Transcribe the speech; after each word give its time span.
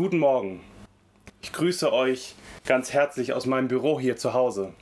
Guten 0.00 0.20
Morgen. 0.20 0.62
Ich 1.42 1.52
grüße 1.52 1.92
euch 1.92 2.34
ganz 2.64 2.94
herzlich 2.94 3.34
aus 3.34 3.44
meinem 3.44 3.68
Büro 3.68 4.00
hier 4.00 4.16
zu 4.16 4.32
Hause. 4.32 4.72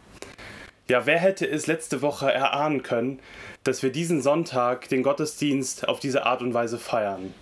Ja, 0.86 1.06
wer 1.06 1.18
hätte 1.18 1.44
es 1.44 1.66
letzte 1.66 2.02
Woche 2.02 2.32
erahnen 2.32 2.84
können, 2.84 3.18
dass 3.64 3.82
wir 3.82 3.90
diesen 3.90 4.22
Sonntag 4.22 4.88
den 4.90 5.02
Gottesdienst 5.02 5.88
auf 5.88 5.98
diese 5.98 6.24
Art 6.24 6.40
und 6.40 6.54
Weise 6.54 6.78
feiern? 6.78 7.34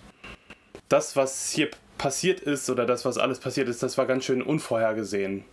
Das, 0.89 1.15
was 1.15 1.51
hier 1.51 1.69
passiert 1.99 2.39
ist 2.39 2.67
oder 2.71 2.87
das, 2.87 3.05
was 3.05 3.19
alles 3.19 3.39
passiert 3.39 3.69
ist, 3.69 3.83
das 3.83 3.95
war 3.95 4.07
ganz 4.07 4.25
schön 4.25 4.41
unvorhergesehen. 4.41 5.45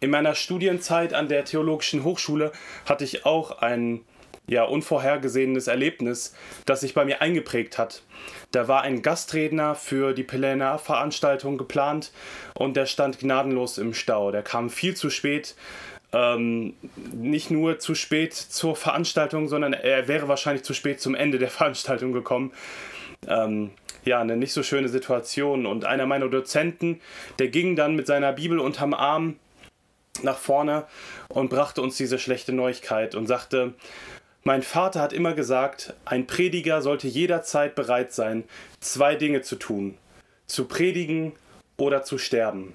In 0.00 0.10
meiner 0.10 0.34
Studienzeit 0.34 1.14
an 1.14 1.28
der 1.28 1.46
Theologischen 1.46 2.04
Hochschule 2.04 2.52
hatte 2.84 3.04
ich 3.04 3.24
auch 3.24 3.62
ein 3.62 4.02
ja, 4.50 4.64
unvorhergesehenes 4.64 5.68
Erlebnis, 5.68 6.34
das 6.66 6.80
sich 6.80 6.92
bei 6.92 7.04
mir 7.04 7.22
eingeprägt 7.22 7.78
hat. 7.78 8.02
Da 8.50 8.66
war 8.66 8.82
ein 8.82 9.00
Gastredner 9.00 9.76
für 9.76 10.12
die 10.12 10.24
Plenarveranstaltung 10.24 11.56
geplant 11.56 12.10
und 12.54 12.76
der 12.76 12.86
stand 12.86 13.20
gnadenlos 13.20 13.78
im 13.78 13.94
Stau. 13.94 14.32
Der 14.32 14.42
kam 14.42 14.68
viel 14.68 14.96
zu 14.96 15.08
spät. 15.08 15.54
Ähm, 16.12 16.74
nicht 17.12 17.52
nur 17.52 17.78
zu 17.78 17.94
spät 17.94 18.34
zur 18.34 18.74
Veranstaltung, 18.74 19.46
sondern 19.46 19.72
er 19.72 20.08
wäre 20.08 20.26
wahrscheinlich 20.26 20.64
zu 20.64 20.74
spät 20.74 21.00
zum 21.00 21.14
Ende 21.14 21.38
der 21.38 21.50
Veranstaltung 21.50 22.12
gekommen. 22.12 22.52
Ähm, 23.28 23.70
ja, 24.04 24.20
eine 24.20 24.36
nicht 24.36 24.52
so 24.52 24.64
schöne 24.64 24.88
Situation. 24.88 25.64
Und 25.64 25.84
einer 25.84 26.06
meiner 26.06 26.28
Dozenten, 26.28 27.00
der 27.38 27.46
ging 27.46 27.76
dann 27.76 27.94
mit 27.94 28.08
seiner 28.08 28.32
Bibel 28.32 28.58
unterm 28.58 28.94
Arm 28.94 29.36
nach 30.22 30.38
vorne 30.38 30.86
und 31.28 31.50
brachte 31.50 31.82
uns 31.82 31.96
diese 31.96 32.18
schlechte 32.18 32.52
Neuigkeit 32.52 33.14
und 33.14 33.28
sagte, 33.28 33.74
mein 34.42 34.62
Vater 34.62 35.00
hat 35.00 35.12
immer 35.12 35.34
gesagt, 35.34 35.94
ein 36.04 36.26
Prediger 36.26 36.80
sollte 36.82 37.08
jederzeit 37.08 37.74
bereit 37.74 38.12
sein, 38.12 38.44
zwei 38.80 39.14
Dinge 39.14 39.42
zu 39.42 39.56
tun, 39.56 39.98
zu 40.46 40.64
predigen 40.64 41.32
oder 41.76 42.02
zu 42.02 42.16
sterben. 42.16 42.74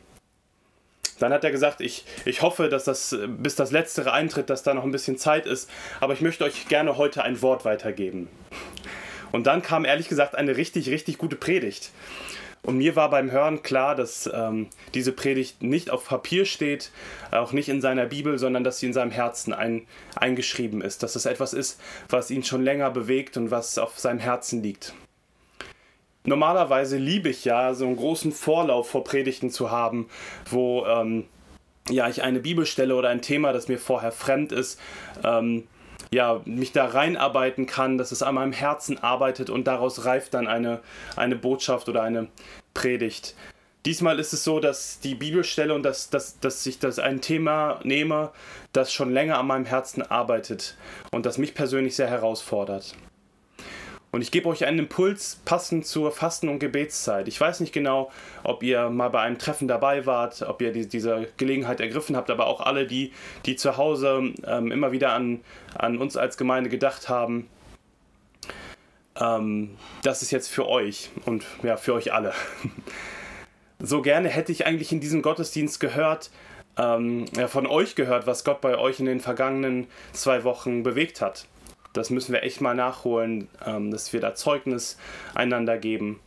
Dann 1.19 1.31
hat 1.31 1.43
er 1.43 1.51
gesagt, 1.51 1.81
ich, 1.81 2.05
ich 2.25 2.41
hoffe, 2.41 2.67
dass 2.67 2.83
das 2.83 3.15
bis 3.27 3.55
das 3.55 3.71
Letztere 3.71 4.11
eintritt, 4.11 4.49
dass 4.49 4.63
da 4.63 4.73
noch 4.73 4.83
ein 4.83 4.91
bisschen 4.91 5.17
Zeit 5.17 5.45
ist, 5.45 5.69
aber 6.01 6.13
ich 6.13 6.21
möchte 6.21 6.43
euch 6.43 6.67
gerne 6.67 6.97
heute 6.97 7.23
ein 7.23 7.41
Wort 7.41 7.65
weitergeben. 7.65 8.27
Und 9.31 9.47
dann 9.47 9.61
kam 9.61 9.85
ehrlich 9.85 10.07
gesagt 10.07 10.35
eine 10.35 10.57
richtig, 10.57 10.89
richtig 10.89 11.17
gute 11.17 11.35
Predigt. 11.35 11.91
Und 12.65 12.77
mir 12.77 12.95
war 12.95 13.11
beim 13.11 13.29
Hören 13.31 13.61
klar, 13.61 13.95
dass 13.95 14.29
ähm, 14.33 14.67
diese 14.95 15.11
Predigt 15.11 15.61
nicht 15.61 15.91
auf 15.91 16.05
Papier 16.05 16.45
steht, 16.45 16.91
auch 17.29 17.51
nicht 17.51 17.69
in 17.69 17.79
seiner 17.79 18.07
Bibel, 18.07 18.39
sondern 18.39 18.63
dass 18.63 18.79
sie 18.79 18.87
in 18.87 18.93
seinem 18.93 19.11
Herzen 19.11 19.53
ein, 19.53 19.85
eingeschrieben 20.15 20.81
ist. 20.81 21.03
Dass 21.03 21.15
es 21.15 21.27
etwas 21.27 21.53
ist, 21.53 21.79
was 22.09 22.31
ihn 22.31 22.43
schon 22.43 22.63
länger 22.63 22.89
bewegt 22.89 23.37
und 23.37 23.51
was 23.51 23.77
auf 23.77 23.99
seinem 23.99 24.19
Herzen 24.19 24.63
liegt. 24.63 24.93
Normalerweise 26.23 26.97
liebe 26.97 27.29
ich 27.29 27.45
ja, 27.45 27.75
so 27.75 27.85
einen 27.85 27.97
großen 27.97 28.31
Vorlauf 28.31 28.89
vor 28.89 29.03
Predigten 29.03 29.51
zu 29.51 29.69
haben, 29.69 30.09
wo 30.49 30.87
ähm, 30.87 31.25
ja, 31.89 32.09
ich 32.09 32.23
eine 32.23 32.39
Bibelstelle 32.39 32.95
oder 32.95 33.09
ein 33.09 33.21
Thema, 33.21 33.53
das 33.53 33.67
mir 33.67 33.77
vorher 33.77 34.11
fremd 34.11 34.51
ist, 34.51 34.79
ähm, 35.23 35.67
ja, 36.15 36.41
mich 36.45 36.71
da 36.71 36.85
reinarbeiten 36.85 37.65
kann, 37.65 37.97
dass 37.97 38.13
es 38.13 38.23
an 38.23 38.35
meinem 38.35 38.53
Herzen 38.53 38.97
arbeitet 39.03 39.49
und 39.49 39.67
daraus 39.67 40.05
reift 40.05 40.33
dann 40.33 40.47
eine, 40.47 40.79
eine 41.17 41.35
Botschaft 41.35 41.89
oder 41.89 42.03
eine 42.03 42.27
Predigt. 42.73 43.35
Diesmal 43.85 44.17
ist 44.17 44.31
es 44.31 44.45
so, 44.45 44.61
dass 44.61 45.01
die 45.01 45.13
Bibelstelle 45.13 45.73
und 45.73 45.83
dass, 45.83 46.09
dass, 46.09 46.39
dass 46.39 46.65
ich 46.65 46.79
das 46.79 46.99
ein 46.99 47.19
Thema 47.19 47.81
nehme, 47.83 48.31
das 48.71 48.93
schon 48.93 49.11
länger 49.11 49.37
an 49.37 49.47
meinem 49.47 49.65
Herzen 49.65 50.03
arbeitet 50.03 50.77
und 51.11 51.25
das 51.25 51.37
mich 51.37 51.53
persönlich 51.53 51.97
sehr 51.97 52.07
herausfordert. 52.07 52.95
Und 54.15 54.21
ich 54.21 54.31
gebe 54.31 54.47
euch 54.47 54.65
einen 54.65 54.79
Impuls 54.79 55.41
passend 55.43 55.85
zur 55.85 56.09
Fasten- 56.09 56.47
und 56.47 56.59
Gebetszeit. 56.59 57.27
Ich 57.27 57.37
weiß 57.41 57.59
nicht 57.59 57.73
genau, 57.73 58.09
ob 58.43 58.63
ihr 58.63 58.89
mal 58.89 59.09
bei 59.09 59.19
einem 59.19 59.37
Treffen 59.37 59.67
dabei 59.67 60.05
wart, 60.05 60.41
ob 60.43 60.61
ihr 60.61 60.71
die, 60.71 60.87
diese 60.87 61.27
Gelegenheit 61.35 61.81
ergriffen 61.81 62.15
habt, 62.15 62.29
aber 62.29 62.47
auch 62.47 62.61
alle, 62.61 62.87
die, 62.87 63.11
die 63.45 63.57
zu 63.57 63.75
Hause 63.75 64.33
ähm, 64.47 64.71
immer 64.71 64.93
wieder 64.93 65.11
an, 65.11 65.41
an 65.77 65.97
uns 65.97 66.15
als 66.15 66.37
Gemeinde 66.37 66.69
gedacht 66.69 67.09
haben. 67.09 67.49
Ähm, 69.19 69.75
das 70.01 70.21
ist 70.21 70.31
jetzt 70.31 70.47
für 70.47 70.65
euch 70.65 71.09
und 71.25 71.43
ja, 71.61 71.75
für 71.75 71.93
euch 71.93 72.13
alle. 72.13 72.31
so 73.79 74.01
gerne 74.01 74.29
hätte 74.29 74.53
ich 74.53 74.65
eigentlich 74.65 74.93
in 74.93 75.01
diesem 75.01 75.23
Gottesdienst 75.23 75.81
gehört, 75.81 76.31
ähm, 76.77 77.25
ja, 77.35 77.49
von 77.49 77.67
euch 77.67 77.95
gehört, 77.95 78.27
was 78.27 78.45
Gott 78.45 78.61
bei 78.61 78.77
euch 78.77 79.01
in 79.01 79.07
den 79.07 79.19
vergangenen 79.19 79.87
zwei 80.13 80.45
Wochen 80.45 80.83
bewegt 80.83 81.19
hat. 81.19 81.47
Das 81.95 82.09
müssen 82.09 82.33
wir 82.33 82.43
echt 82.43 82.59
mal 82.59 82.75
nachholen, 82.75 83.47
ähm, 83.65 83.89
dass 83.89 84.11
wir 84.11 84.19
da 84.19 84.35
Zeugnis 84.35 84.97
einander 85.33 85.77
geben. 85.77 86.19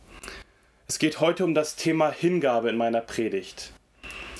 Es 0.87 0.97
geht 0.97 1.19
heute 1.19 1.45
um 1.45 1.53
das 1.53 1.75
Thema 1.75 2.11
Hingabe 2.11 2.69
in 2.69 2.77
meiner 2.77 3.01
Predigt. 3.01 3.71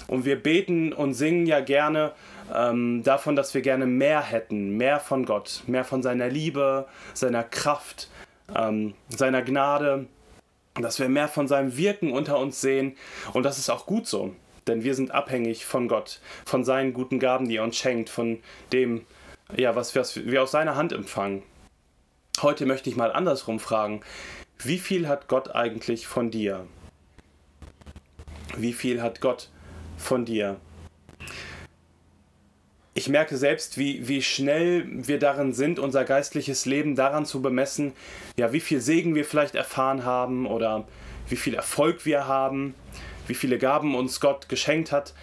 Und 0.07 0.25
wir 0.25 0.41
beten 0.41 0.91
und 0.91 1.13
singen 1.13 1.45
ja 1.45 1.59
gerne 1.59 2.13
ähm, 2.53 3.03
davon, 3.03 3.35
dass 3.35 3.53
wir 3.53 3.61
gerne 3.61 3.85
mehr 3.85 4.23
hätten, 4.23 4.75
mehr 4.75 4.99
von 4.99 5.23
Gott, 5.23 5.61
mehr 5.67 5.85
von 5.85 6.01
seiner 6.01 6.29
Liebe, 6.29 6.87
seiner 7.13 7.43
Kraft, 7.43 8.09
ähm, 8.55 8.95
seiner 9.09 9.43
Gnade, 9.43 10.07
dass 10.81 10.99
wir 10.99 11.09
mehr 11.09 11.27
von 11.27 11.47
seinem 11.47 11.77
Wirken 11.77 12.11
unter 12.11 12.39
uns 12.39 12.59
sehen. 12.59 12.97
Und 13.33 13.43
das 13.43 13.59
ist 13.59 13.69
auch 13.69 13.85
gut 13.85 14.07
so, 14.07 14.33
denn 14.67 14.83
wir 14.83 14.95
sind 14.95 15.11
abhängig 15.11 15.67
von 15.67 15.87
Gott, 15.87 16.21
von 16.43 16.63
seinen 16.63 16.93
guten 16.93 17.19
Gaben, 17.19 17.47
die 17.47 17.57
er 17.57 17.63
uns 17.63 17.77
schenkt, 17.77 18.09
von 18.09 18.39
dem, 18.73 19.05
ja, 19.55 19.75
was 19.75 19.95
wir, 19.95 20.43
aus 20.43 20.51
seiner 20.51 20.75
Hand 20.75 20.93
empfangen. 20.93 21.43
Heute 22.41 22.65
möchte 22.65 22.89
ich 22.89 22.95
mal 22.95 23.11
andersrum 23.11 23.59
fragen, 23.59 24.01
wie 24.59 24.77
viel 24.77 25.07
hat 25.07 25.27
Gott 25.27 25.55
eigentlich 25.55 26.07
von 26.07 26.31
dir? 26.31 26.67
Wie 28.57 28.73
viel 28.73 29.01
hat 29.01 29.21
Gott 29.21 29.49
von 29.97 30.25
dir? 30.25 30.59
Ich 32.93 33.07
merke 33.07 33.37
selbst, 33.37 33.77
wie, 33.77 34.07
wie 34.07 34.21
schnell 34.21 34.85
wir 34.89 35.19
darin 35.19 35.53
sind, 35.53 35.79
unser 35.79 36.03
geistliches 36.03 36.65
Leben 36.65 36.95
daran 36.95 37.25
zu 37.25 37.41
bemessen, 37.41 37.93
ja, 38.37 38.51
wie 38.51 38.59
viel 38.59 38.81
Segen 38.81 39.15
wir 39.15 39.23
vielleicht 39.23 39.55
erfahren 39.55 40.03
haben 40.03 40.45
oder 40.45 40.85
wie 41.29 41.37
viel 41.37 41.53
Erfolg 41.53 42.05
wir 42.05 42.27
haben, 42.27 42.73
wie 43.27 43.35
viele 43.35 43.57
Gaben 43.57 43.95
uns 43.95 44.19
Gott 44.19 44.49
geschenkt 44.49 44.91
hat. 44.91 45.13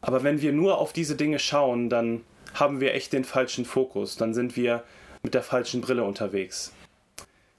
Aber 0.00 0.22
wenn 0.22 0.40
wir 0.40 0.52
nur 0.52 0.78
auf 0.78 0.92
diese 0.92 1.16
Dinge 1.16 1.38
schauen, 1.38 1.90
dann 1.90 2.22
haben 2.60 2.80
wir 2.80 2.94
echt 2.94 3.12
den 3.12 3.24
falschen 3.24 3.64
Fokus, 3.64 4.16
dann 4.16 4.34
sind 4.34 4.56
wir 4.56 4.84
mit 5.22 5.34
der 5.34 5.42
falschen 5.42 5.80
Brille 5.80 6.04
unterwegs. 6.04 6.72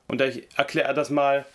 Und 0.08 0.22
ich 0.22 0.48
erkläre 0.58 0.94
das 0.94 1.10
mal 1.10 1.46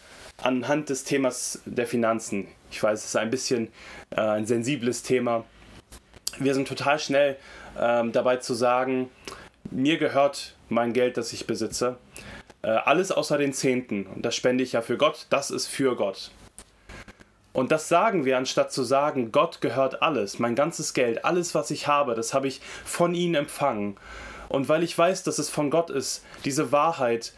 anhand 0.42 0.88
des 0.88 1.04
Themas 1.04 1.62
der 1.64 1.86
Finanzen. 1.86 2.48
Ich 2.70 2.82
weiß, 2.82 3.00
es 3.00 3.06
ist 3.06 3.16
ein 3.16 3.30
bisschen 3.30 3.68
äh, 4.10 4.20
ein 4.20 4.46
sensibles 4.46 5.02
Thema. 5.02 5.44
Wir 6.38 6.54
sind 6.54 6.68
total 6.68 6.98
schnell 6.98 7.36
ähm, 7.78 8.12
dabei 8.12 8.36
zu 8.36 8.54
sagen, 8.54 9.10
mir 9.70 9.98
gehört 9.98 10.54
mein 10.68 10.92
Geld, 10.92 11.16
das 11.16 11.32
ich 11.32 11.46
besitze. 11.46 11.96
Äh, 12.62 12.68
alles 12.68 13.12
außer 13.12 13.38
den 13.38 13.52
Zehnten. 13.52 14.06
Und 14.06 14.24
das 14.24 14.34
spende 14.34 14.64
ich 14.64 14.72
ja 14.72 14.82
für 14.82 14.96
Gott. 14.96 15.26
Das 15.30 15.50
ist 15.50 15.66
für 15.66 15.96
Gott. 15.96 16.30
Und 17.56 17.72
das 17.72 17.88
sagen 17.88 18.26
wir, 18.26 18.36
anstatt 18.36 18.70
zu 18.70 18.82
sagen, 18.82 19.32
Gott 19.32 19.62
gehört 19.62 20.02
alles, 20.02 20.38
mein 20.38 20.54
ganzes 20.54 20.92
Geld, 20.92 21.24
alles, 21.24 21.54
was 21.54 21.70
ich 21.70 21.86
habe, 21.86 22.14
das 22.14 22.34
habe 22.34 22.48
ich 22.48 22.60
von 22.84 23.14
ihm 23.14 23.34
empfangen. 23.34 23.96
Und 24.50 24.68
weil 24.68 24.82
ich 24.82 24.96
weiß, 24.96 25.22
dass 25.22 25.38
es 25.38 25.48
von 25.48 25.70
Gott 25.70 25.88
ist, 25.88 26.22
diese 26.44 26.70
Wahrheit, 26.70 27.32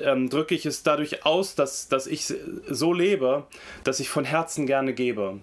ähm, 0.00 0.30
drücke 0.30 0.54
ich 0.54 0.64
es 0.64 0.84
dadurch 0.84 1.26
aus, 1.26 1.56
dass, 1.56 1.88
dass 1.88 2.06
ich 2.06 2.32
so 2.68 2.92
lebe, 2.92 3.48
dass 3.82 3.98
ich 3.98 4.08
von 4.08 4.24
Herzen 4.24 4.64
gerne 4.64 4.94
gebe. 4.94 5.40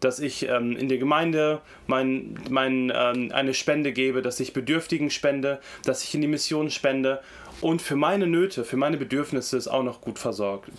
Dass 0.00 0.18
ich 0.18 0.48
ähm, 0.48 0.74
in 0.74 0.88
der 0.88 0.96
Gemeinde 0.96 1.60
mein, 1.86 2.40
mein, 2.48 2.90
ähm, 2.96 3.32
eine 3.34 3.52
Spende 3.52 3.92
gebe, 3.92 4.22
dass 4.22 4.40
ich 4.40 4.54
Bedürftigen 4.54 5.10
spende, 5.10 5.60
dass 5.84 6.02
ich 6.04 6.14
in 6.14 6.22
die 6.22 6.26
Mission 6.26 6.70
spende 6.70 7.20
und 7.60 7.82
für 7.82 7.96
meine 7.96 8.28
Nöte, 8.28 8.64
für 8.64 8.78
meine 8.78 8.96
Bedürfnisse 8.96 9.58
ist 9.58 9.68
auch 9.68 9.82
noch 9.82 10.00
gut 10.00 10.18
versorgt. 10.18 10.70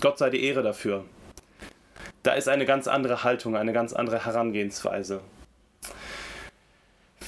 Gott 0.00 0.18
sei 0.18 0.30
die 0.30 0.42
Ehre 0.42 0.64
dafür 0.64 1.04
da 2.22 2.32
ist 2.32 2.48
eine 2.48 2.66
ganz 2.66 2.86
andere 2.86 3.24
Haltung, 3.24 3.56
eine 3.56 3.72
ganz 3.72 3.92
andere 3.92 4.24
Herangehensweise. 4.24 5.20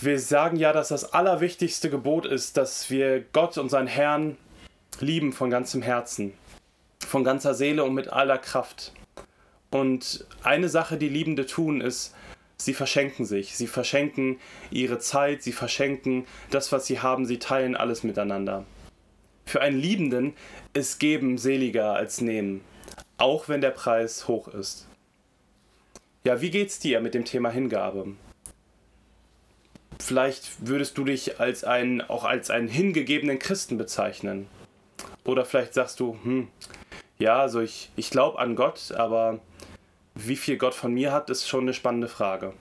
Wir 0.01 0.19
sagen 0.19 0.57
ja, 0.57 0.73
dass 0.73 0.89
das 0.89 1.13
allerwichtigste 1.15 1.89
Gebot 1.89 2.27
ist, 2.27 2.57
dass 2.57 2.91
wir 2.91 3.21
Gott 3.33 3.57
und 3.57 3.69
seinen 3.69 3.87
Herrn 3.87 4.37
lieben 5.01 5.33
von 5.33 5.49
ganzem 5.49 5.81
Herzen, 5.81 6.35
von 7.07 7.25
ganzer 7.25 7.55
Seele 7.55 7.85
und 7.85 7.95
mit 7.95 8.09
aller 8.13 8.39
Kraft. 8.39 8.93
Und 9.71 10.27
eine 10.43 10.69
Sache, 10.69 10.99
die 10.99 11.09
Liebende 11.09 11.47
tun, 11.47 11.81
ist, 11.81 12.15
sie 12.59 12.75
verschenken 12.75 13.25
sich, 13.25 13.57
sie 13.57 13.67
verschenken 13.67 14.39
ihre 14.71 14.99
Zeit, 14.99 15.43
sie 15.43 15.53
verschenken 15.53 16.27
das, 16.51 16.73
was 16.73 16.87
sie 16.87 17.01
haben, 17.01 17.25
sie 17.25 17.39
teilen 17.39 17.77
alles 17.77 18.03
miteinander. 18.03 18.65
Für 19.47 19.61
einen 19.61 19.79
Liebenden 19.79 20.35
ist 20.75 20.99
Geben 21.01 21.39
seliger 21.39 21.95
als 21.95 22.21
Nehmen 22.21 22.63
auch 23.23 23.49
wenn 23.49 23.61
der 23.61 23.71
Preis 23.71 24.27
hoch 24.27 24.49
ist. 24.49 24.89
Ja, 26.25 26.41
wie 26.41 26.51
geht's 26.51 26.81
dir 26.81 27.01
mit 27.01 27.15
dem 27.15 27.25
Thema 27.25 27.51
Hingabe? 27.51 28.17
Vielleicht 30.01 30.67
würdest 30.67 30.99
du 30.99 31.05
dich 31.05 31.39
als 31.39 31.63
einen, 31.63 32.01
auch 32.01 32.25
als 32.25 32.51
einen 32.51 32.67
hingegebenen 32.67 33.39
Christen 33.39 33.79
bezeichnen. 33.79 34.49
Oder 35.25 35.45
vielleicht 35.45 35.73
sagst 35.73 36.01
du, 36.01 36.19
hm, 36.25 36.49
Ja, 37.21 37.41
also 37.41 37.61
ich, 37.61 37.91
ich 37.95 38.11
glaube 38.11 38.41
an 38.41 38.57
Gott, 38.57 38.91
aber 38.91 39.39
wie 40.17 40.35
viel 40.35 40.57
Gott 40.57 40.75
von 40.75 40.93
mir 40.93 41.13
hat, 41.13 41.31
ist 41.31 41.47
schon 41.47 41.63
eine 41.63 41.75
spannende 41.75 42.09
Frage. 42.09 42.53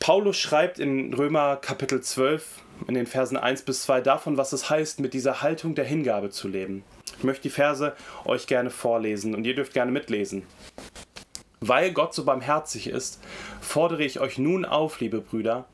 Paulus 0.00 0.36
schreibt 0.36 0.78
in 0.78 1.14
Römer 1.14 1.56
Kapitel 1.56 2.02
12 2.02 2.60
in 2.88 2.94
den 2.94 3.06
Versen 3.06 3.38
1 3.38 3.62
bis 3.62 3.84
2 3.84 4.02
davon, 4.02 4.36
was 4.36 4.52
es 4.52 4.68
heißt, 4.68 5.00
mit 5.00 5.14
dieser 5.14 5.40
Haltung 5.40 5.74
der 5.74 5.86
Hingabe 5.86 6.28
zu 6.28 6.46
leben. 6.46 6.84
Ich 7.18 7.24
möchte 7.24 7.44
die 7.44 7.50
Verse 7.50 7.94
euch 8.24 8.46
gerne 8.46 8.70
vorlesen 8.70 9.34
und 9.34 9.44
ihr 9.44 9.54
dürft 9.54 9.72
gerne 9.72 9.92
mitlesen. 9.92 10.42
Weil 11.60 11.92
Gott 11.92 12.14
so 12.14 12.24
barmherzig 12.24 12.88
ist, 12.88 13.20
fordere 13.60 14.04
ich 14.04 14.20
euch 14.20 14.38
nun 14.38 14.64
auf, 14.64 15.00
liebe 15.00 15.20
Brüder, 15.20 15.64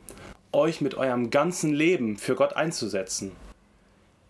euch 0.52 0.80
mit 0.80 0.94
eurem 0.94 1.30
ganzen 1.30 1.72
Leben 1.72 2.16
für 2.16 2.36
Gott 2.36 2.54
einzusetzen. 2.54 3.32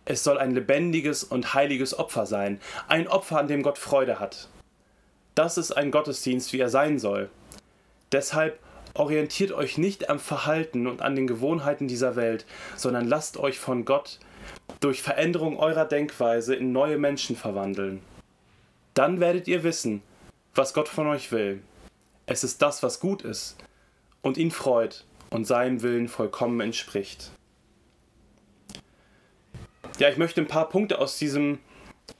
Es 0.04 0.24
soll 0.24 0.38
ein 0.38 0.52
lebendiges 0.52 1.22
und 1.22 1.54
heiliges 1.54 1.96
Opfer 1.96 2.26
sein, 2.26 2.60
ein 2.88 3.06
Opfer, 3.06 3.38
an 3.38 3.48
dem 3.48 3.62
Gott 3.62 3.78
Freude 3.78 4.18
hat. 4.18 4.48
Das 5.34 5.58
ist 5.58 5.72
ein 5.72 5.90
Gottesdienst, 5.90 6.52
wie 6.52 6.60
er 6.60 6.68
sein 6.68 6.98
soll. 6.98 7.30
Deshalb 8.10 8.58
orientiert 8.94 9.52
euch 9.52 9.78
nicht 9.78 10.10
am 10.10 10.18
Verhalten 10.18 10.86
und 10.86 11.02
an 11.02 11.14
den 11.14 11.26
Gewohnheiten 11.26 11.88
dieser 11.88 12.16
Welt, 12.16 12.44
sondern 12.76 13.06
lasst 13.06 13.36
euch 13.36 13.58
von 13.58 13.84
Gott 13.84 14.18
durch 14.80 15.02
Veränderung 15.02 15.58
eurer 15.58 15.84
Denkweise 15.84 16.54
in 16.54 16.72
neue 16.72 16.98
Menschen 16.98 17.36
verwandeln. 17.36 18.02
Dann 18.94 19.20
werdet 19.20 19.48
ihr 19.48 19.62
wissen, 19.62 20.02
was 20.54 20.74
Gott 20.74 20.88
von 20.88 21.06
euch 21.06 21.32
will. 21.32 21.62
Es 22.26 22.44
ist 22.44 22.62
das, 22.62 22.82
was 22.82 23.00
gut 23.00 23.22
ist 23.22 23.56
und 24.20 24.36
ihn 24.36 24.50
freut 24.50 25.04
und 25.30 25.46
seinem 25.46 25.82
Willen 25.82 26.08
vollkommen 26.08 26.60
entspricht. 26.60 27.30
Ja, 29.98 30.08
ich 30.08 30.16
möchte 30.16 30.40
ein 30.40 30.48
paar 30.48 30.68
Punkte 30.68 30.98
aus 30.98 31.18
diesem 31.18 31.58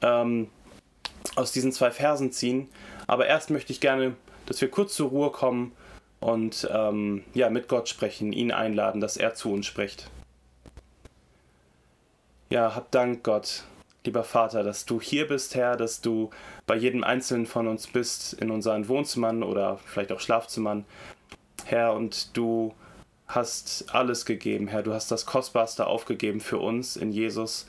ähm, 0.00 0.48
aus 1.36 1.52
diesen 1.52 1.72
zwei 1.72 1.90
Versen 1.90 2.32
ziehen, 2.32 2.69
aber 3.06 3.26
erst 3.26 3.50
möchte 3.50 3.72
ich 3.72 3.80
gerne, 3.80 4.16
dass 4.46 4.60
wir 4.60 4.70
kurz 4.70 4.94
zur 4.94 5.10
Ruhe 5.10 5.30
kommen 5.30 5.72
und 6.20 6.69
ähm, 6.70 7.24
ja, 7.34 7.50
mit 7.50 7.69
Gott 7.69 7.88
sprechen, 7.88 8.32
ihn 8.32 8.52
einladen, 8.52 9.00
dass 9.00 9.16
er 9.16 9.34
zu 9.34 9.52
uns 9.52 9.66
spricht. 9.66 10.10
Ja, 12.52 12.75
hab 12.75 12.90
Dank, 12.90 13.25
Gott, 13.25 13.62
lieber 14.04 14.25
Vater, 14.25 14.62
dass 14.62 14.84
du 14.84 15.00
hier 15.00 15.26
bist, 15.26 15.54
Herr, 15.54 15.75
dass 15.75 16.02
du 16.02 16.28
bei 16.66 16.76
jedem 16.76 17.02
Einzelnen 17.02 17.46
von 17.46 17.66
uns 17.66 17.87
bist, 17.87 18.34
in 18.34 18.50
unseren 18.50 18.88
Wohnzimmern 18.88 19.43
oder 19.43 19.78
vielleicht 19.87 20.12
auch 20.12 20.20
Schlafzimmern, 20.20 20.84
Herr, 21.64 21.94
und 21.94 22.37
du 22.37 22.75
hast 23.26 23.87
alles 23.94 24.26
gegeben, 24.26 24.69
Herr, 24.69 24.82
du 24.82 24.93
hast 24.93 25.10
das 25.10 25.25
Kostbarste 25.25 25.87
aufgegeben 25.87 26.40
für 26.40 26.58
uns 26.58 26.99
in 26.99 27.10
Jesus. 27.10 27.66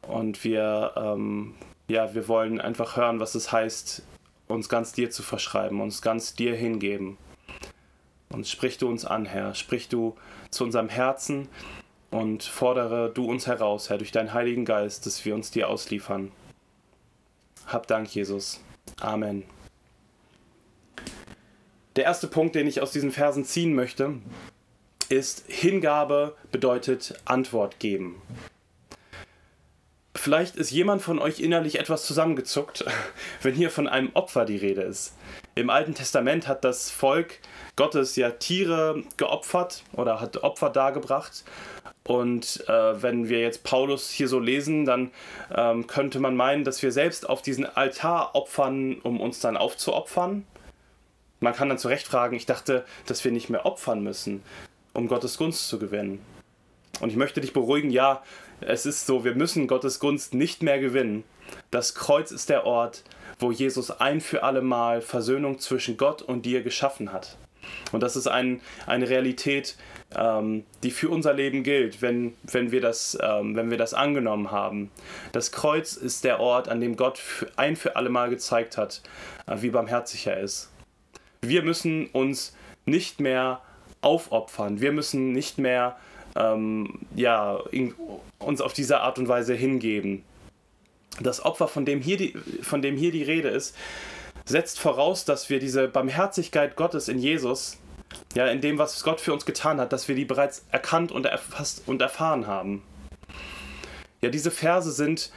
Und 0.00 0.44
wir, 0.44 0.92
ähm, 0.96 1.54
ja, 1.86 2.14
wir 2.14 2.26
wollen 2.26 2.62
einfach 2.62 2.96
hören, 2.96 3.20
was 3.20 3.34
es 3.34 3.52
heißt, 3.52 4.02
uns 4.48 4.70
ganz 4.70 4.92
dir 4.92 5.10
zu 5.10 5.22
verschreiben, 5.22 5.82
uns 5.82 6.00
ganz 6.00 6.34
dir 6.34 6.56
hingeben. 6.56 7.18
Und 8.30 8.48
sprich 8.48 8.78
du 8.78 8.88
uns 8.88 9.04
an, 9.04 9.26
Herr, 9.26 9.54
sprich 9.54 9.90
du 9.90 10.16
zu 10.48 10.64
unserem 10.64 10.88
Herzen 10.88 11.50
und 12.14 12.44
fordere 12.44 13.10
du 13.12 13.24
uns 13.24 13.48
heraus, 13.48 13.90
Herr, 13.90 13.98
durch 13.98 14.12
deinen 14.12 14.32
Heiligen 14.32 14.64
Geist, 14.64 15.04
dass 15.04 15.24
wir 15.24 15.34
uns 15.34 15.50
dir 15.50 15.68
ausliefern. 15.68 16.30
Hab 17.66 17.88
Dank, 17.88 18.14
Jesus. 18.14 18.60
Amen. 19.00 19.42
Der 21.96 22.04
erste 22.04 22.28
Punkt, 22.28 22.54
den 22.54 22.68
ich 22.68 22.80
aus 22.80 22.92
diesen 22.92 23.10
Versen 23.10 23.44
ziehen 23.44 23.74
möchte, 23.74 24.20
ist 25.08 25.44
Hingabe 25.48 26.36
bedeutet 26.52 27.20
Antwort 27.24 27.80
geben. 27.80 28.22
Vielleicht 30.14 30.54
ist 30.54 30.70
jemand 30.70 31.02
von 31.02 31.18
euch 31.18 31.40
innerlich 31.40 31.80
etwas 31.80 32.06
zusammengezuckt, 32.06 32.84
wenn 33.42 33.54
hier 33.54 33.70
von 33.70 33.88
einem 33.88 34.10
Opfer 34.14 34.44
die 34.44 34.56
Rede 34.56 34.82
ist. 34.82 35.16
Im 35.56 35.68
Alten 35.68 35.94
Testament 35.94 36.46
hat 36.46 36.62
das 36.62 36.92
Volk 36.92 37.40
Gottes 37.74 38.14
ja 38.14 38.30
Tiere 38.30 39.02
geopfert 39.16 39.82
oder 39.94 40.20
hat 40.20 40.44
Opfer 40.44 40.70
dargebracht. 40.70 41.42
Und 42.06 42.62
äh, 42.68 43.02
wenn 43.02 43.28
wir 43.30 43.40
jetzt 43.40 43.64
Paulus 43.64 44.10
hier 44.10 44.28
so 44.28 44.38
lesen, 44.38 44.84
dann 44.84 45.10
ähm, 45.54 45.86
könnte 45.86 46.20
man 46.20 46.36
meinen, 46.36 46.62
dass 46.62 46.82
wir 46.82 46.92
selbst 46.92 47.28
auf 47.28 47.40
diesen 47.40 47.64
Altar 47.64 48.34
opfern, 48.34 49.00
um 49.02 49.20
uns 49.20 49.40
dann 49.40 49.56
aufzuopfern. 49.56 50.44
Man 51.40 51.54
kann 51.54 51.68
dann 51.68 51.78
zu 51.78 51.88
Recht 51.88 52.06
fragen, 52.06 52.36
ich 52.36 52.46
dachte, 52.46 52.84
dass 53.06 53.24
wir 53.24 53.32
nicht 53.32 53.48
mehr 53.48 53.64
opfern 53.64 54.02
müssen, 54.02 54.42
um 54.92 55.08
Gottes 55.08 55.38
Gunst 55.38 55.68
zu 55.68 55.78
gewinnen. 55.78 56.24
Und 57.00 57.10
ich 57.10 57.16
möchte 57.16 57.40
dich 57.40 57.52
beruhigen, 57.52 57.90
ja, 57.90 58.22
es 58.60 58.86
ist 58.86 59.06
so, 59.06 59.24
wir 59.24 59.34
müssen 59.34 59.66
Gottes 59.66 59.98
Gunst 59.98 60.34
nicht 60.34 60.62
mehr 60.62 60.78
gewinnen. 60.78 61.24
Das 61.70 61.94
Kreuz 61.94 62.30
ist 62.30 62.50
der 62.50 62.66
Ort, 62.66 63.02
wo 63.38 63.50
Jesus 63.50 63.90
ein 63.90 64.20
für 64.20 64.42
alle 64.42 64.62
Mal 64.62 65.00
Versöhnung 65.00 65.58
zwischen 65.58 65.96
Gott 65.96 66.22
und 66.22 66.46
dir 66.46 66.62
geschaffen 66.62 67.12
hat. 67.12 67.36
Und 67.92 68.02
das 68.02 68.16
ist 68.16 68.26
ein, 68.26 68.60
eine 68.86 69.08
Realität, 69.08 69.76
ähm, 70.16 70.64
die 70.82 70.90
für 70.90 71.08
unser 71.08 71.32
Leben 71.32 71.62
gilt, 71.62 72.02
wenn, 72.02 72.34
wenn, 72.42 72.70
wir 72.72 72.80
das, 72.80 73.18
ähm, 73.22 73.56
wenn 73.56 73.70
wir 73.70 73.78
das 73.78 73.94
angenommen 73.94 74.50
haben. 74.50 74.90
Das 75.32 75.52
Kreuz 75.52 75.94
ist 75.94 76.24
der 76.24 76.40
Ort, 76.40 76.68
an 76.68 76.80
dem 76.80 76.96
Gott 76.96 77.20
ein 77.56 77.76
für 77.76 77.96
alle 77.96 78.10
Mal 78.10 78.30
gezeigt 78.30 78.76
hat, 78.76 79.02
äh, 79.46 79.56
wie 79.60 79.70
barmherzig 79.70 80.26
er 80.26 80.40
ist. 80.40 80.70
Wir 81.40 81.62
müssen 81.62 82.06
uns 82.06 82.56
nicht 82.86 83.20
mehr 83.20 83.60
aufopfern. 84.00 84.80
Wir 84.80 84.92
müssen 84.92 85.32
nicht 85.32 85.58
mehr 85.58 85.96
ähm, 86.36 87.00
ja, 87.14 87.58
uns 88.38 88.60
auf 88.60 88.72
diese 88.72 89.00
Art 89.00 89.18
und 89.18 89.28
Weise 89.28 89.54
hingeben. 89.54 90.22
Das 91.20 91.44
Opfer, 91.44 91.68
von 91.68 91.84
dem, 91.84 92.00
hier 92.00 92.16
die, 92.16 92.34
von 92.62 92.82
dem 92.82 92.96
hier 92.96 93.12
die 93.12 93.22
Rede 93.22 93.48
ist, 93.48 93.76
setzt 94.44 94.78
voraus, 94.78 95.24
dass 95.24 95.48
wir 95.50 95.58
diese 95.58 95.88
Barmherzigkeit 95.88 96.76
Gottes 96.76 97.08
in 97.08 97.18
Jesus, 97.18 97.78
ja, 98.34 98.46
in 98.46 98.60
dem, 98.60 98.78
was 98.78 99.02
Gott 99.02 99.20
für 99.20 99.32
uns 99.32 99.46
getan 99.46 99.80
hat, 99.80 99.92
dass 99.92 100.08
wir 100.08 100.14
die 100.14 100.24
bereits 100.24 100.64
erkannt 100.70 101.12
und 101.12 101.26
erfasst 101.26 101.82
und 101.86 102.00
erfahren 102.02 102.46
haben. 102.46 102.82
Ja, 104.20 104.30
diese 104.30 104.50
Verse 104.50 104.90
sind 104.92 105.30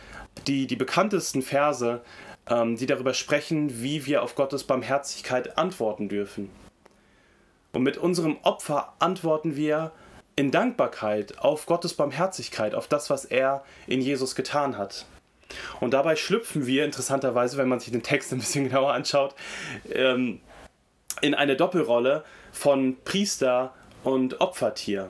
die, 0.45 0.68
die 0.68 0.75
bekanntesten 0.75 1.42
Verse, 1.42 2.01
ähm, 2.50 2.75
die 2.75 2.86
darüber 2.86 3.13
sprechen, 3.13 3.81
wie 3.81 4.06
wir 4.06 4.24
auf 4.24 4.36
Gottes 4.36 4.63
Barmherzigkeit 4.63 5.57
antworten 5.57 6.09
dürfen. 6.09 6.50
Und 7.74 7.83
mit 7.83 7.98
unserem 7.98 8.38
Opfer 8.44 8.94
antworten 9.00 9.56
wir 9.56 9.92
in 10.36 10.51
Dankbarkeit 10.51 11.39
auf 11.39 11.65
Gottes 11.65 11.95
Barmherzigkeit, 11.95 12.75
auf 12.75 12.88
das, 12.88 13.09
was 13.09 13.25
er 13.25 13.63
in 13.88 14.01
Jesus 14.01 14.36
getan 14.36 14.77
hat. 14.77 15.06
Und 15.80 15.94
dabei 15.94 16.16
schlüpfen 16.16 16.66
wir 16.66 16.86
interessanterweise, 16.86 17.58
wenn 17.58 17.70
man 17.70 17.80
sich 17.80 17.92
den 17.92 18.04
Text 18.04 18.32
ein 18.34 18.40
bisschen 18.40 18.64
genauer 18.70 18.94
anschaut, 18.94 19.36
ähm, 19.92 20.42
in 21.21 21.33
eine 21.33 21.56
Doppelrolle 21.56 22.24
von 22.52 22.98
Priester 23.04 23.74
und 24.04 24.42
Opfertier. 24.42 25.10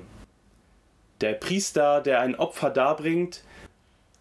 Der 1.22 1.34
Priester, 1.34 2.02
der 2.02 2.22
ein 2.22 2.36
Opfer 2.36 2.70
darbringt, 2.70 3.44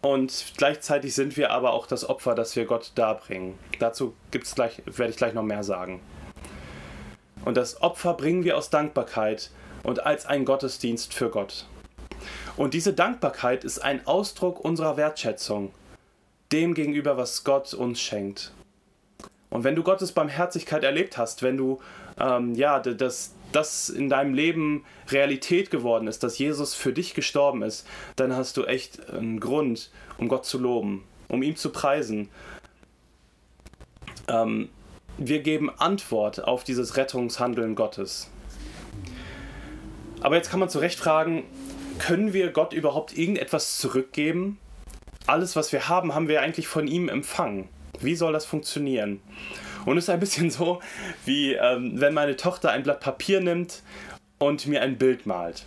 und 0.01 0.53
gleichzeitig 0.57 1.15
sind 1.15 1.37
wir 1.37 1.51
aber 1.51 1.73
auch 1.73 1.87
das 1.87 2.07
Opfer, 2.07 2.35
das 2.35 2.55
wir 2.55 2.65
Gott 2.65 2.91
darbringen. 2.95 3.57
Dazu 3.79 4.15
gibt's 4.31 4.53
gleich, 4.53 4.81
werde 4.85 5.11
ich 5.11 5.17
gleich 5.17 5.33
noch 5.33 5.43
mehr 5.43 5.63
sagen. 5.63 6.01
Und 7.45 7.57
das 7.57 7.81
Opfer 7.81 8.13
bringen 8.13 8.43
wir 8.43 8.57
aus 8.57 8.69
Dankbarkeit 8.69 9.51
und 9.83 10.05
als 10.05 10.25
ein 10.25 10.45
Gottesdienst 10.45 11.13
für 11.13 11.29
Gott. 11.29 11.65
Und 12.57 12.73
diese 12.73 12.93
Dankbarkeit 12.93 13.63
ist 13.63 13.79
ein 13.79 14.05
Ausdruck 14.05 14.63
unserer 14.63 14.97
Wertschätzung 14.97 15.73
dem 16.51 16.73
gegenüber, 16.73 17.17
was 17.17 17.43
Gott 17.43 17.73
uns 17.73 17.99
schenkt. 17.99 18.51
Und 19.49 19.63
wenn 19.63 19.75
du 19.75 19.83
Gottes 19.83 20.11
Barmherzigkeit 20.11 20.83
erlebt 20.83 21.17
hast, 21.17 21.41
wenn 21.41 21.57
du 21.57 21.79
ähm, 22.19 22.55
ja, 22.55 22.79
dass 22.79 23.33
das 23.51 23.89
in 23.89 24.09
deinem 24.09 24.33
Leben 24.33 24.83
Realität 25.09 25.71
geworden 25.71 26.07
ist, 26.07 26.23
dass 26.23 26.37
Jesus 26.37 26.73
für 26.73 26.91
dich 26.91 27.13
gestorben 27.13 27.61
ist, 27.61 27.87
dann 28.15 28.35
hast 28.35 28.57
du 28.57 28.65
echt 28.65 29.09
einen 29.09 29.39
Grund, 29.39 29.89
um 30.17 30.27
Gott 30.27 30.45
zu 30.45 30.57
loben, 30.57 31.03
um 31.29 31.41
ihn 31.43 31.55
zu 31.55 31.71
preisen. 31.71 32.29
Ähm, 34.27 34.69
wir 35.17 35.39
geben 35.39 35.71
Antwort 35.79 36.43
auf 36.43 36.63
dieses 36.63 36.97
Rettungshandeln 36.97 37.75
Gottes. 37.75 38.29
Aber 40.21 40.35
jetzt 40.35 40.49
kann 40.49 40.59
man 40.59 40.69
zu 40.69 40.79
Recht 40.79 40.99
fragen, 40.99 41.43
können 41.99 42.33
wir 42.33 42.51
Gott 42.51 42.73
überhaupt 42.73 43.17
irgendetwas 43.17 43.77
zurückgeben? 43.77 44.59
Alles, 45.27 45.55
was 45.55 45.71
wir 45.71 45.89
haben, 45.89 46.15
haben 46.15 46.27
wir 46.27 46.41
eigentlich 46.41 46.67
von 46.67 46.87
ihm 46.87 47.09
empfangen. 47.09 47.69
Wie 47.99 48.15
soll 48.15 48.33
das 48.33 48.45
funktionieren? 48.45 49.21
Und 49.85 49.97
es 49.97 50.05
ist 50.05 50.09
ein 50.09 50.19
bisschen 50.19 50.49
so, 50.49 50.81
wie 51.25 51.53
ähm, 51.53 51.93
wenn 51.95 52.13
meine 52.13 52.35
Tochter 52.35 52.71
ein 52.71 52.83
Blatt 52.83 52.99
Papier 52.99 53.39
nimmt 53.39 53.83
und 54.37 54.67
mir 54.67 54.81
ein 54.81 54.97
Bild 54.97 55.25
malt. 55.25 55.65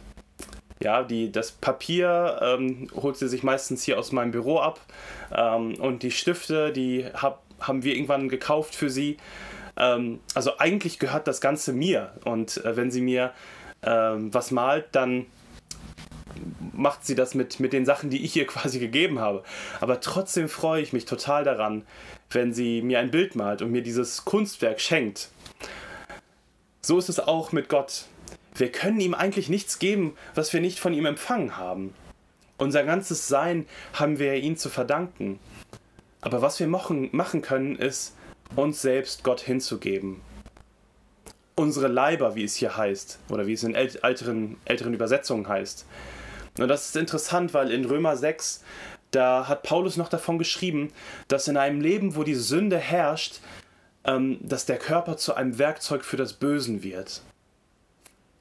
Ja, 0.82 1.02
die, 1.02 1.30
das 1.30 1.52
Papier 1.52 2.40
ähm, 2.42 2.88
holt 2.94 3.16
sie 3.16 3.28
sich 3.28 3.42
meistens 3.42 3.82
hier 3.82 3.98
aus 3.98 4.12
meinem 4.12 4.30
Büro 4.30 4.58
ab 4.58 4.80
ähm, 5.34 5.74
und 5.74 6.02
die 6.02 6.10
Stifte, 6.10 6.72
die 6.72 7.04
hab, 7.14 7.42
haben 7.60 7.82
wir 7.82 7.94
irgendwann 7.94 8.28
gekauft 8.28 8.74
für 8.74 8.88
sie. 8.88 9.18
Ähm, 9.76 10.20
also 10.34 10.58
eigentlich 10.58 10.98
gehört 10.98 11.26
das 11.26 11.40
Ganze 11.40 11.72
mir 11.72 12.12
und 12.24 12.64
äh, 12.64 12.76
wenn 12.76 12.90
sie 12.90 13.02
mir 13.02 13.32
ähm, 13.82 14.32
was 14.32 14.50
malt, 14.50 14.86
dann 14.92 15.26
macht 16.80 17.04
sie 17.04 17.14
das 17.14 17.34
mit, 17.34 17.60
mit 17.60 17.72
den 17.72 17.84
Sachen, 17.84 18.10
die 18.10 18.24
ich 18.24 18.34
ihr 18.34 18.46
quasi 18.48 18.78
gegeben 18.78 19.20
habe. 19.20 19.44
Aber 19.80 20.00
trotzdem 20.00 20.48
freue 20.48 20.82
ich 20.82 20.92
mich 20.92 21.04
total 21.04 21.44
daran, 21.44 21.84
wenn 22.30 22.52
sie 22.52 22.82
mir 22.82 22.98
ein 22.98 23.10
Bild 23.10 23.36
malt 23.36 23.62
und 23.62 23.70
mir 23.70 23.82
dieses 23.82 24.24
Kunstwerk 24.24 24.80
schenkt. 24.80 25.28
So 26.80 26.98
ist 26.98 27.08
es 27.08 27.20
auch 27.20 27.52
mit 27.52 27.68
Gott. 27.68 28.06
Wir 28.54 28.72
können 28.72 29.00
ihm 29.00 29.14
eigentlich 29.14 29.48
nichts 29.48 29.78
geben, 29.78 30.16
was 30.34 30.52
wir 30.52 30.60
nicht 30.60 30.80
von 30.80 30.92
ihm 30.92 31.06
empfangen 31.06 31.56
haben. 31.56 31.94
Unser 32.56 32.84
ganzes 32.84 33.28
Sein 33.28 33.66
haben 33.94 34.18
wir 34.18 34.34
ihm 34.34 34.56
zu 34.56 34.68
verdanken. 34.68 35.38
Aber 36.20 36.42
was 36.42 36.60
wir 36.60 36.66
machen, 36.66 37.42
können, 37.42 37.76
ist, 37.76 38.16
uns 38.56 38.82
selbst 38.82 39.24
Gott 39.24 39.40
hinzugeben. 39.40 40.20
Unsere 41.54 41.88
Leiber, 41.88 42.34
wie 42.34 42.44
es 42.44 42.56
hier 42.56 42.76
heißt, 42.76 43.18
oder 43.28 43.46
wie 43.46 43.52
es 43.52 43.64
in 43.64 43.74
älteren, 43.74 44.56
älteren 44.64 44.94
Übersetzungen 44.94 45.48
heißt. 45.48 45.86
Und 46.60 46.68
das 46.68 46.86
ist 46.86 46.96
interessant, 46.96 47.54
weil 47.54 47.70
in 47.70 47.86
Römer 47.86 48.16
6, 48.16 48.62
da 49.12 49.48
hat 49.48 49.62
Paulus 49.62 49.96
noch 49.96 50.10
davon 50.10 50.38
geschrieben, 50.38 50.92
dass 51.26 51.48
in 51.48 51.56
einem 51.56 51.80
Leben, 51.80 52.16
wo 52.16 52.22
die 52.22 52.34
Sünde 52.34 52.76
herrscht, 52.76 53.40
ähm, 54.04 54.38
dass 54.42 54.66
der 54.66 54.78
Körper 54.78 55.16
zu 55.16 55.34
einem 55.34 55.58
Werkzeug 55.58 56.04
für 56.04 56.18
das 56.18 56.34
Bösen 56.34 56.82
wird. 56.82 57.22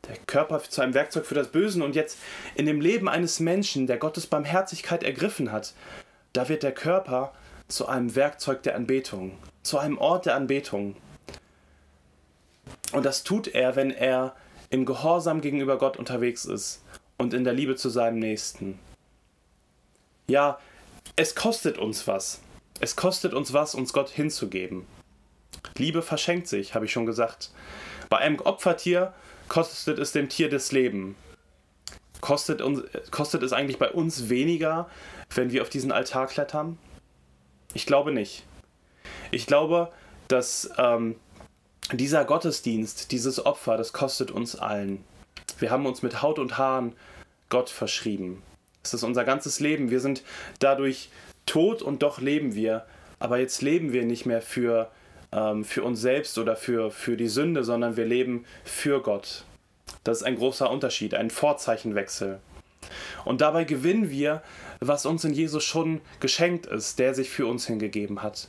Der 0.09 0.17
Körper 0.27 0.61
zu 0.61 0.81
einem 0.81 0.93
Werkzeug 0.93 1.25
für 1.25 1.35
das 1.35 1.47
Bösen 1.47 1.81
und 1.81 1.95
jetzt 1.95 2.17
in 2.55 2.65
dem 2.65 2.81
Leben 2.81 3.07
eines 3.07 3.39
Menschen, 3.39 3.87
der 3.87 3.97
Gottes 3.97 4.27
Barmherzigkeit 4.27 5.03
ergriffen 5.03 5.53
hat, 5.53 5.73
da 6.33 6.49
wird 6.49 6.63
der 6.63 6.73
Körper 6.73 7.33
zu 7.69 7.87
einem 7.87 8.15
Werkzeug 8.15 8.63
der 8.63 8.75
Anbetung, 8.75 9.37
zu 9.63 9.77
einem 9.77 9.97
Ort 9.97 10.25
der 10.25 10.35
Anbetung. 10.35 10.97
Und 12.91 13.05
das 13.05 13.23
tut 13.23 13.47
er, 13.47 13.77
wenn 13.77 13.91
er 13.91 14.35
im 14.69 14.85
Gehorsam 14.85 15.39
gegenüber 15.39 15.77
Gott 15.77 15.95
unterwegs 15.95 16.43
ist 16.43 16.83
und 17.19 17.33
in 17.35 17.43
der 17.43 17.53
Liebe 17.53 17.75
zu 17.75 17.89
seinem 17.89 18.17
Nächsten. 18.17 18.79
Ja, 20.27 20.59
es 21.15 21.35
kostet 21.35 21.77
uns 21.77 22.07
was. 22.07 22.41
Es 22.79 22.95
kostet 22.95 23.33
uns 23.33 23.53
was, 23.53 23.75
uns 23.75 23.93
Gott 23.93 24.09
hinzugeben. 24.09 24.87
Liebe 25.77 26.01
verschenkt 26.01 26.47
sich, 26.47 26.73
habe 26.73 26.85
ich 26.85 26.91
schon 26.91 27.05
gesagt. 27.05 27.51
Bei 28.09 28.17
einem 28.17 28.39
Opfertier 28.39 29.13
kostet 29.49 29.99
es 29.99 30.13
dem 30.13 30.29
Tier 30.29 30.49
das 30.49 30.71
Leben. 30.71 31.15
Kostet, 32.21 32.61
uns, 32.61 32.83
kostet 33.11 33.43
es 33.43 33.53
eigentlich 33.53 33.79
bei 33.79 33.91
uns 33.91 34.29
weniger, 34.29 34.89
wenn 35.33 35.51
wir 35.51 35.61
auf 35.61 35.69
diesen 35.69 35.91
Altar 35.91 36.27
klettern? 36.27 36.77
Ich 37.73 37.85
glaube 37.85 38.11
nicht. 38.11 38.45
Ich 39.31 39.45
glaube, 39.45 39.91
dass 40.27 40.69
ähm, 40.77 41.15
dieser 41.91 42.23
Gottesdienst, 42.23 43.11
dieses 43.11 43.45
Opfer, 43.45 43.77
das 43.77 43.93
kostet 43.93 44.31
uns 44.31 44.55
allen. 44.55 45.03
Wir 45.59 45.71
haben 45.71 45.85
uns 45.85 46.01
mit 46.01 46.21
Haut 46.21 46.39
und 46.39 46.57
Haaren 46.57 46.93
Gott 47.49 47.69
verschrieben. 47.69 48.43
Es 48.83 48.93
ist 48.93 49.03
unser 49.03 49.25
ganzes 49.25 49.59
Leben. 49.59 49.89
Wir 49.89 49.99
sind 49.99 50.23
dadurch 50.59 51.09
tot 51.45 51.81
und 51.81 52.03
doch 52.03 52.21
leben 52.21 52.55
wir. 52.55 52.85
Aber 53.19 53.39
jetzt 53.39 53.61
leben 53.61 53.91
wir 53.91 54.05
nicht 54.05 54.25
mehr 54.25 54.41
für, 54.41 54.89
ähm, 55.31 55.65
für 55.65 55.83
uns 55.83 55.99
selbst 55.99 56.37
oder 56.37 56.55
für, 56.55 56.91
für 56.91 57.17
die 57.17 57.27
Sünde, 57.27 57.63
sondern 57.63 57.97
wir 57.97 58.05
leben 58.05 58.45
für 58.63 59.01
Gott. 59.01 59.43
Das 60.03 60.19
ist 60.19 60.23
ein 60.23 60.37
großer 60.37 60.69
Unterschied, 60.69 61.13
ein 61.13 61.29
Vorzeichenwechsel. 61.29 62.39
Und 63.25 63.41
dabei 63.41 63.65
gewinnen 63.65 64.09
wir, 64.09 64.41
was 64.79 65.05
uns 65.05 65.25
in 65.25 65.33
Jesus 65.33 65.63
schon 65.63 66.01
geschenkt 66.19 66.65
ist, 66.65 66.99
der 66.99 67.13
sich 67.13 67.29
für 67.29 67.45
uns 67.45 67.67
hingegeben 67.67 68.23
hat. 68.23 68.47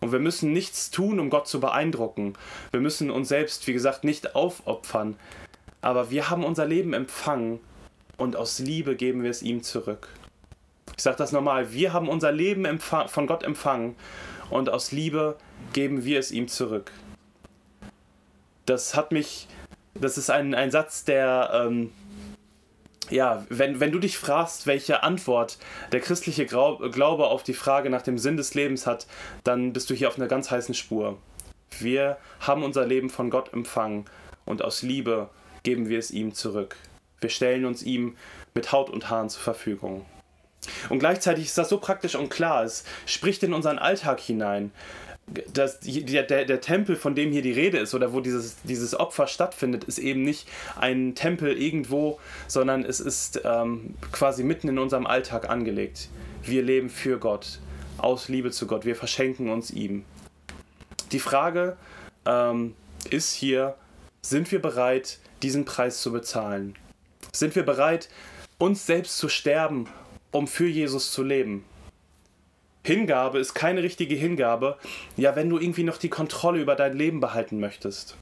Und 0.00 0.12
wir 0.12 0.18
müssen 0.18 0.52
nichts 0.52 0.90
tun, 0.90 1.20
um 1.20 1.30
Gott 1.30 1.48
zu 1.48 1.60
beeindrucken. 1.60 2.34
Wir 2.70 2.80
müssen 2.80 3.10
uns 3.10 3.28
selbst, 3.28 3.66
wie 3.66 3.72
gesagt, 3.72 4.04
nicht 4.04 4.34
aufopfern. 4.34 5.16
Aber 5.80 6.10
wir 6.10 6.30
haben 6.30 6.44
unser 6.44 6.66
Leben 6.66 6.92
empfangen 6.92 7.60
und 8.16 8.36
aus 8.36 8.58
Liebe 8.58 8.96
geben 8.96 9.22
wir 9.22 9.30
es 9.30 9.42
ihm 9.42 9.62
zurück. 9.62 10.08
Ich 10.96 11.02
sage 11.02 11.16
das 11.16 11.32
nochmal, 11.32 11.72
wir 11.72 11.92
haben 11.92 12.08
unser 12.08 12.32
Leben 12.32 12.80
von 12.80 13.26
Gott 13.26 13.44
empfangen 13.44 13.94
und 14.50 14.68
aus 14.68 14.92
Liebe 14.92 15.36
geben 15.72 16.04
wir 16.04 16.18
es 16.18 16.32
ihm 16.32 16.48
zurück. 16.48 16.90
Das 18.66 18.96
hat 18.96 19.12
mich, 19.12 19.46
das 19.94 20.18
ist 20.18 20.30
ein, 20.30 20.54
ein 20.54 20.70
Satz, 20.70 21.04
der, 21.04 21.50
ähm, 21.54 21.92
ja, 23.10 23.46
wenn, 23.48 23.80
wenn 23.80 23.92
du 23.92 23.98
dich 23.98 24.18
fragst, 24.18 24.66
welche 24.66 25.02
Antwort 25.02 25.58
der 25.92 26.00
christliche 26.00 26.46
Glaube 26.46 27.26
auf 27.26 27.42
die 27.42 27.54
Frage 27.54 27.88
nach 27.88 28.02
dem 28.02 28.18
Sinn 28.18 28.36
des 28.36 28.54
Lebens 28.54 28.86
hat, 28.86 29.06
dann 29.44 29.72
bist 29.72 29.88
du 29.88 29.94
hier 29.94 30.08
auf 30.08 30.16
einer 30.16 30.28
ganz 30.28 30.50
heißen 30.50 30.74
Spur. 30.74 31.16
Wir 31.78 32.18
haben 32.40 32.64
unser 32.64 32.86
Leben 32.86 33.08
von 33.08 33.30
Gott 33.30 33.52
empfangen 33.52 34.06
und 34.44 34.62
aus 34.62 34.82
Liebe 34.82 35.30
geben 35.62 35.88
wir 35.88 35.98
es 35.98 36.10
ihm 36.10 36.34
zurück. 36.34 36.76
Wir 37.20 37.30
stellen 37.30 37.64
uns 37.64 37.82
ihm 37.82 38.16
mit 38.54 38.72
Haut 38.72 38.90
und 38.90 39.10
Haaren 39.10 39.28
zur 39.28 39.42
Verfügung. 39.42 40.04
Und 40.88 40.98
gleichzeitig 40.98 41.46
ist 41.46 41.58
das 41.58 41.68
so 41.68 41.78
praktisch 41.78 42.14
und 42.14 42.30
klar, 42.30 42.64
es 42.64 42.84
spricht 43.06 43.42
in 43.42 43.54
unseren 43.54 43.78
Alltag 43.78 44.20
hinein 44.20 44.72
das, 45.52 45.80
der, 45.80 46.22
der, 46.22 46.44
der, 46.44 46.60
Tempel, 46.60 46.96
von 46.96 47.14
dem 47.14 47.32
hier 47.32 47.42
die 47.42 47.52
Rede 47.52 47.78
ist 47.78 47.94
oder 47.94 48.12
wo 48.12 48.20
dieses, 48.20 48.56
dieses 48.62 48.98
Opfer 48.98 49.26
stattfindet, 49.26 49.84
ist 49.84 49.98
eben 49.98 50.22
nicht 50.22 50.48
ein 50.76 51.14
Tempel 51.14 51.56
irgendwo, 51.56 52.18
sondern 52.46 52.84
es 52.84 53.00
ist 53.00 53.42
ähm, 53.44 53.94
quasi 54.12 54.42
mitten 54.42 54.68
in 54.68 54.78
unserem 54.78 55.06
Alltag 55.06 55.48
angelegt. 55.48 56.08
Wir 56.42 56.62
leben 56.62 56.88
für 56.88 57.18
Gott, 57.18 57.60
aus 57.98 58.28
Liebe 58.28 58.50
zu 58.50 58.66
Gott, 58.66 58.84
wir 58.84 58.96
verschenken 58.96 59.50
uns 59.50 59.70
ihm. 59.70 60.04
Die 61.12 61.20
Frage 61.20 61.76
ähm, 62.24 62.74
ist 63.10 63.34
hier, 63.34 63.74
sind 64.22 64.50
wir 64.50 64.60
bereit, 64.60 65.18
diesen 65.42 65.64
Preis 65.64 66.00
zu 66.00 66.12
bezahlen? 66.12 66.74
Sind 67.32 67.54
wir 67.54 67.64
bereit, 67.64 68.08
uns 68.58 68.86
selbst 68.86 69.18
zu 69.18 69.28
sterben, 69.28 69.88
um 70.30 70.46
für 70.46 70.66
Jesus 70.66 71.12
zu 71.12 71.22
leben? 71.22 71.64
Hingabe 72.84 73.38
ist 73.38 73.54
keine 73.54 73.82
richtige 73.82 74.14
Hingabe, 74.14 74.78
ja, 75.16 75.36
wenn 75.36 75.50
du 75.50 75.58
irgendwie 75.58 75.84
noch 75.84 75.98
die 75.98 76.08
Kontrolle 76.08 76.60
über 76.60 76.74
dein 76.74 76.96
Leben 76.96 77.20
behalten 77.20 77.60
möchtest. 77.60 78.16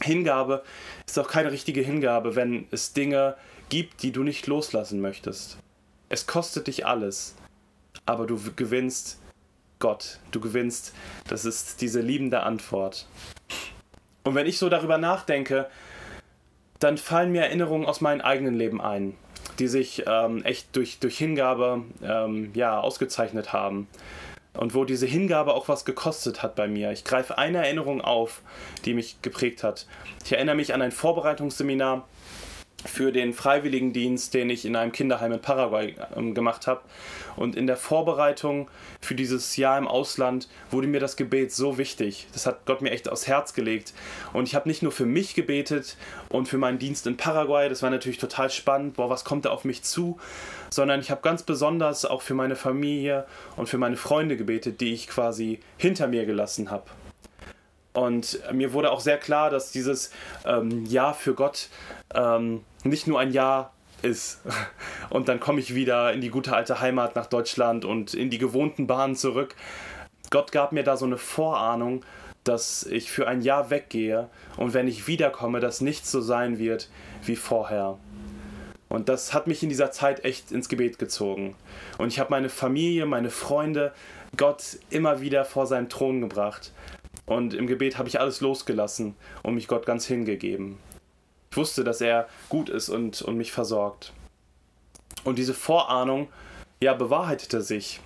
Hingabe 0.00 0.62
ist 1.06 1.18
auch 1.18 1.28
keine 1.28 1.52
richtige 1.52 1.82
Hingabe, 1.82 2.34
wenn 2.34 2.66
es 2.70 2.92
Dinge 2.92 3.36
gibt, 3.68 4.02
die 4.02 4.12
du 4.12 4.22
nicht 4.22 4.46
loslassen 4.46 5.00
möchtest. 5.00 5.58
Es 6.08 6.26
kostet 6.26 6.66
dich 6.66 6.86
alles, 6.86 7.34
aber 8.06 8.26
du 8.26 8.38
gewinnst 8.56 9.18
Gott, 9.84 10.18
du 10.30 10.40
gewinnst, 10.40 10.94
das 11.28 11.44
ist 11.44 11.82
diese 11.82 12.00
liebende 12.00 12.42
Antwort. 12.42 13.06
Und 14.22 14.34
wenn 14.34 14.46
ich 14.46 14.58
so 14.58 14.70
darüber 14.70 14.96
nachdenke, 14.96 15.68
dann 16.84 16.98
fallen 16.98 17.32
mir 17.32 17.42
Erinnerungen 17.42 17.86
aus 17.86 18.00
meinem 18.00 18.20
eigenen 18.20 18.54
Leben 18.54 18.80
ein 18.80 19.14
die 19.58 19.68
sich 19.68 20.04
ähm, 20.06 20.44
echt 20.44 20.74
durch, 20.76 20.98
durch 20.98 21.18
Hingabe 21.18 21.82
ähm, 22.02 22.50
ja, 22.54 22.80
ausgezeichnet 22.80 23.52
haben. 23.52 23.88
Und 24.54 24.74
wo 24.74 24.84
diese 24.84 25.06
Hingabe 25.06 25.52
auch 25.52 25.66
was 25.66 25.84
gekostet 25.84 26.42
hat 26.42 26.54
bei 26.54 26.68
mir. 26.68 26.92
Ich 26.92 27.04
greife 27.04 27.38
eine 27.38 27.58
Erinnerung 27.58 28.00
auf, 28.00 28.40
die 28.84 28.94
mich 28.94 29.20
geprägt 29.20 29.64
hat. 29.64 29.86
Ich 30.24 30.32
erinnere 30.32 30.54
mich 30.54 30.72
an 30.72 30.80
ein 30.80 30.92
Vorbereitungsseminar 30.92 32.06
für 32.84 33.12
den 33.12 33.32
Freiwilligendienst, 33.32 34.34
den 34.34 34.50
ich 34.50 34.64
in 34.64 34.76
einem 34.76 34.92
Kinderheim 34.92 35.32
in 35.32 35.40
Paraguay 35.40 35.94
ähm, 36.14 36.34
gemacht 36.34 36.66
habe. 36.66 36.82
Und 37.36 37.56
in 37.56 37.66
der 37.66 37.76
Vorbereitung 37.76 38.68
für 39.00 39.14
dieses 39.14 39.56
Jahr 39.56 39.78
im 39.78 39.88
Ausland 39.88 40.48
wurde 40.70 40.86
mir 40.86 41.00
das 41.00 41.16
Gebet 41.16 41.52
so 41.52 41.78
wichtig. 41.78 42.26
Das 42.32 42.46
hat 42.46 42.66
Gott 42.66 42.82
mir 42.82 42.90
echt 42.90 43.08
aufs 43.08 43.26
Herz 43.26 43.54
gelegt. 43.54 43.94
Und 44.32 44.46
ich 44.46 44.54
habe 44.54 44.68
nicht 44.68 44.82
nur 44.82 44.92
für 44.92 45.06
mich 45.06 45.34
gebetet 45.34 45.96
und 46.28 46.46
für 46.46 46.58
meinen 46.58 46.78
Dienst 46.78 47.06
in 47.06 47.16
Paraguay, 47.16 47.68
das 47.68 47.82
war 47.82 47.90
natürlich 47.90 48.18
total 48.18 48.50
spannend, 48.50 48.94
boah, 48.94 49.10
was 49.10 49.24
kommt 49.24 49.46
da 49.46 49.50
auf 49.50 49.64
mich 49.64 49.82
zu, 49.82 50.18
sondern 50.70 51.00
ich 51.00 51.10
habe 51.10 51.22
ganz 51.22 51.42
besonders 51.42 52.04
auch 52.04 52.22
für 52.22 52.34
meine 52.34 52.56
Familie 52.56 53.26
und 53.56 53.68
für 53.68 53.78
meine 53.78 53.96
Freunde 53.96 54.36
gebetet, 54.36 54.80
die 54.80 54.92
ich 54.92 55.08
quasi 55.08 55.60
hinter 55.78 56.06
mir 56.06 56.26
gelassen 56.26 56.70
habe. 56.70 56.84
Und 57.94 58.40
mir 58.52 58.72
wurde 58.72 58.90
auch 58.90 59.00
sehr 59.00 59.18
klar, 59.18 59.50
dass 59.50 59.72
dieses 59.72 60.10
ähm, 60.44 60.84
Jahr 60.84 61.14
für 61.14 61.34
Gott 61.34 61.68
ähm, 62.14 62.62
nicht 62.82 63.06
nur 63.06 63.20
ein 63.20 63.32
Jahr 63.32 63.72
ist. 64.02 64.42
Und 65.10 65.28
dann 65.28 65.40
komme 65.40 65.60
ich 65.60 65.74
wieder 65.74 66.12
in 66.12 66.20
die 66.20 66.30
gute 66.30 66.54
alte 66.54 66.80
Heimat 66.80 67.16
nach 67.16 67.26
Deutschland 67.26 67.84
und 67.84 68.12
in 68.12 68.30
die 68.30 68.38
gewohnten 68.38 68.86
Bahnen 68.86 69.16
zurück. 69.16 69.54
Gott 70.30 70.52
gab 70.52 70.72
mir 70.72 70.82
da 70.82 70.96
so 70.96 71.06
eine 71.06 71.16
Vorahnung, 71.16 72.04
dass 72.42 72.84
ich 72.84 73.10
für 73.10 73.26
ein 73.26 73.40
Jahr 73.40 73.70
weggehe 73.70 74.28
und 74.56 74.74
wenn 74.74 74.88
ich 74.88 75.06
wiederkomme, 75.06 75.60
dass 75.60 75.80
nichts 75.80 76.10
so 76.10 76.20
sein 76.20 76.58
wird 76.58 76.90
wie 77.24 77.36
vorher. 77.36 77.98
Und 78.88 79.08
das 79.08 79.32
hat 79.32 79.46
mich 79.46 79.62
in 79.62 79.70
dieser 79.70 79.90
Zeit 79.90 80.24
echt 80.24 80.52
ins 80.52 80.68
Gebet 80.68 80.98
gezogen. 80.98 81.56
Und 81.98 82.08
ich 82.08 82.20
habe 82.20 82.30
meine 82.30 82.48
Familie, 82.48 83.06
meine 83.06 83.30
Freunde, 83.30 83.92
Gott 84.36 84.78
immer 84.90 85.20
wieder 85.20 85.44
vor 85.44 85.66
seinen 85.66 85.88
Thron 85.88 86.20
gebracht. 86.20 86.72
Und 87.26 87.54
im 87.54 87.66
Gebet 87.66 87.98
habe 87.98 88.08
ich 88.08 88.20
alles 88.20 88.40
losgelassen 88.40 89.16
und 89.42 89.54
mich 89.54 89.68
Gott 89.68 89.86
ganz 89.86 90.06
hingegeben. 90.06 90.78
Ich 91.50 91.56
wusste, 91.56 91.84
dass 91.84 92.00
er 92.00 92.28
gut 92.48 92.68
ist 92.68 92.88
und, 92.88 93.22
und 93.22 93.36
mich 93.36 93.52
versorgt. 93.52 94.12
Und 95.24 95.38
diese 95.38 95.54
Vorahnung, 95.54 96.28
ja, 96.80 96.94
bewahrheitete 96.94 97.62
sich. 97.62 98.00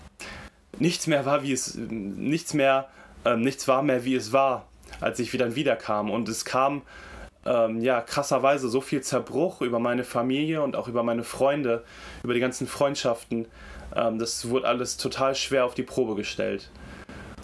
Nichts 0.79 1.07
mehr 1.07 1.27
war, 1.27 1.43
wie 1.43 1.53
es, 1.53 1.75
nichts 1.75 2.55
mehr, 2.55 2.89
äh, 3.25 3.37
nichts 3.37 3.67
war 3.67 3.83
mehr, 3.83 4.05
wie 4.05 4.15
es 4.15 4.33
war, 4.33 4.69
als 5.01 5.19
ich 5.19 5.33
wieder 5.33 5.57
wiederkam. 5.57 6.11
Und 6.11 6.29
es 6.29 6.45
kam 6.45 6.83
ähm, 7.45 7.81
ja, 7.81 8.01
krasserweise 8.01 8.69
so 8.69 8.81
viel 8.81 9.01
Zerbruch 9.01 9.63
über 9.63 9.79
meine 9.79 10.05
Familie 10.05 10.63
und 10.63 10.77
auch 10.77 10.87
über 10.87 11.03
meine 11.03 11.25
Freunde, 11.25 11.85
über 12.23 12.35
die 12.35 12.41
ganzen 12.41 12.67
Freundschaften. 12.67 13.47
Ähm, 13.97 14.19
das 14.19 14.49
wurde 14.49 14.69
alles 14.69 14.97
total 14.97 15.35
schwer 15.35 15.65
auf 15.65 15.75
die 15.75 15.83
Probe 15.83 16.15
gestellt. 16.15 16.71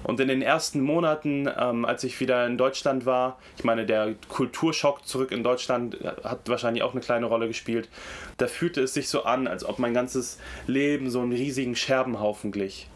Und 0.04 0.20
in 0.20 0.28
den 0.28 0.42
ersten 0.42 0.80
Monaten, 0.82 1.48
ähm, 1.58 1.84
als 1.84 2.04
ich 2.04 2.20
wieder 2.20 2.46
in 2.46 2.58
Deutschland 2.58 3.06
war, 3.06 3.38
ich 3.56 3.64
meine, 3.64 3.86
der 3.86 4.14
Kulturschock 4.28 5.06
zurück 5.06 5.32
in 5.32 5.42
Deutschland 5.42 5.98
hat 6.22 6.48
wahrscheinlich 6.48 6.82
auch 6.82 6.92
eine 6.92 7.00
kleine 7.00 7.26
Rolle 7.26 7.48
gespielt, 7.48 7.88
da 8.36 8.46
fühlte 8.46 8.82
es 8.82 8.94
sich 8.94 9.08
so 9.08 9.24
an, 9.24 9.48
als 9.48 9.64
ob 9.64 9.78
mein 9.78 9.94
ganzes 9.94 10.38
Leben 10.66 11.10
so 11.10 11.20
einen 11.20 11.32
riesigen 11.32 11.74
Scherbenhaufen 11.74 12.52
glich. 12.52 12.88